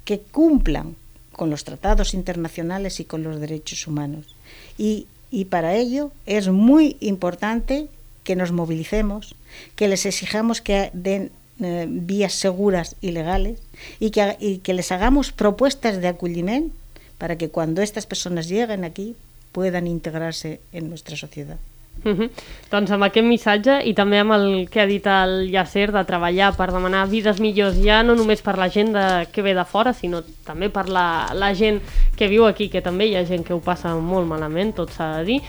que 0.03 0.19
cumplan 0.19 0.95
con 1.31 1.49
los 1.49 1.63
tratados 1.63 2.13
internacionales 2.13 2.99
y 2.99 3.05
con 3.05 3.23
los 3.23 3.39
derechos 3.39 3.87
humanos. 3.87 4.35
Y 4.77 5.45
para 5.45 5.75
ello 5.75 6.11
es 6.25 6.49
muy 6.49 6.97
importante 6.99 7.87
que 8.23 8.35
nos 8.35 8.51
movilicemos, 8.51 9.35
que 9.75 9.87
les 9.87 10.05
exijamos 10.05 10.61
que 10.61 10.91
den 10.93 11.31
eh, 11.59 11.85
vías 11.87 12.33
seguras 12.33 12.95
y 13.01 13.11
legales 13.11 13.59
y 13.99 14.11
que, 14.11 14.35
y 14.39 14.57
que 14.59 14.73
les 14.73 14.91
hagamos 14.91 15.31
propuestas 15.31 16.01
de 16.01 16.07
acogimiento 16.07 16.75
para 17.17 17.37
que 17.37 17.49
cuando 17.49 17.81
estas 17.81 18.07
personas 18.07 18.47
lleguen 18.47 18.83
aquí 18.83 19.15
puedan 19.51 19.85
integrarse 19.85 20.59
en 20.71 20.89
nuestra 20.89 21.15
sociedad. 21.15 21.59
Uh 22.03 22.17
-huh. 22.17 22.29
Doncs 22.71 22.91
amb 22.91 23.03
aquest 23.03 23.27
missatge 23.27 23.81
i 23.85 23.93
també 23.93 24.19
amb 24.19 24.31
el 24.31 24.69
que 24.69 24.81
ha 24.81 24.85
dit 24.85 25.05
el 25.05 25.49
Yasser 25.51 25.91
de 25.91 26.03
treballar 26.03 26.55
per 26.57 26.71
demanar 26.71 27.07
vides 27.07 27.39
millors 27.39 27.75
ja 27.77 28.01
no 28.03 28.15
només 28.15 28.41
per 28.41 28.57
la 28.57 28.69
gent 28.69 28.93
de, 28.93 29.27
que 29.31 29.41
ve 29.41 29.53
de 29.53 29.65
fora 29.65 29.93
sinó 29.93 30.23
també 30.45 30.69
per 30.69 30.89
la, 30.89 31.29
la 31.33 31.53
gent 31.53 31.79
que 32.17 32.27
viu 32.27 32.45
aquí, 32.45 32.69
que 32.69 32.81
també 32.81 33.05
hi 33.05 33.15
ha 33.15 33.25
gent 33.25 33.43
que 33.43 33.53
ho 33.53 33.59
passa 33.59 33.95
molt 33.95 34.27
malament, 34.27 34.73
tot 34.73 34.89
s'ha 34.89 35.17
de 35.17 35.25
dir 35.25 35.41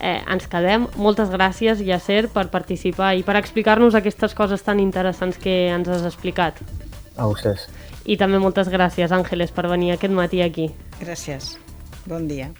eh, 0.00 0.22
ens 0.26 0.46
quedem. 0.46 0.86
Moltes 0.96 1.30
gràcies 1.32 1.82
Yasser 1.84 2.28
per 2.32 2.48
participar 2.52 3.14
i 3.16 3.24
per 3.26 3.36
explicar-nos 3.40 3.94
aquestes 3.94 4.34
coses 4.34 4.62
tan 4.62 4.80
interessants 4.80 5.38
que 5.38 5.68
ens 5.72 5.88
has 5.88 6.06
explicat. 6.08 6.60
A 7.16 7.26
vostès. 7.26 7.68
I 8.06 8.18
també 8.20 8.38
moltes 8.38 8.70
gràcies 8.70 9.12
Àngeles 9.12 9.50
per 9.50 9.66
venir 9.72 9.94
aquest 9.96 10.14
matí 10.14 10.42
aquí. 10.44 10.70
Gràcies. 11.00 11.56
Bon 12.06 12.28
dia. 12.28 12.52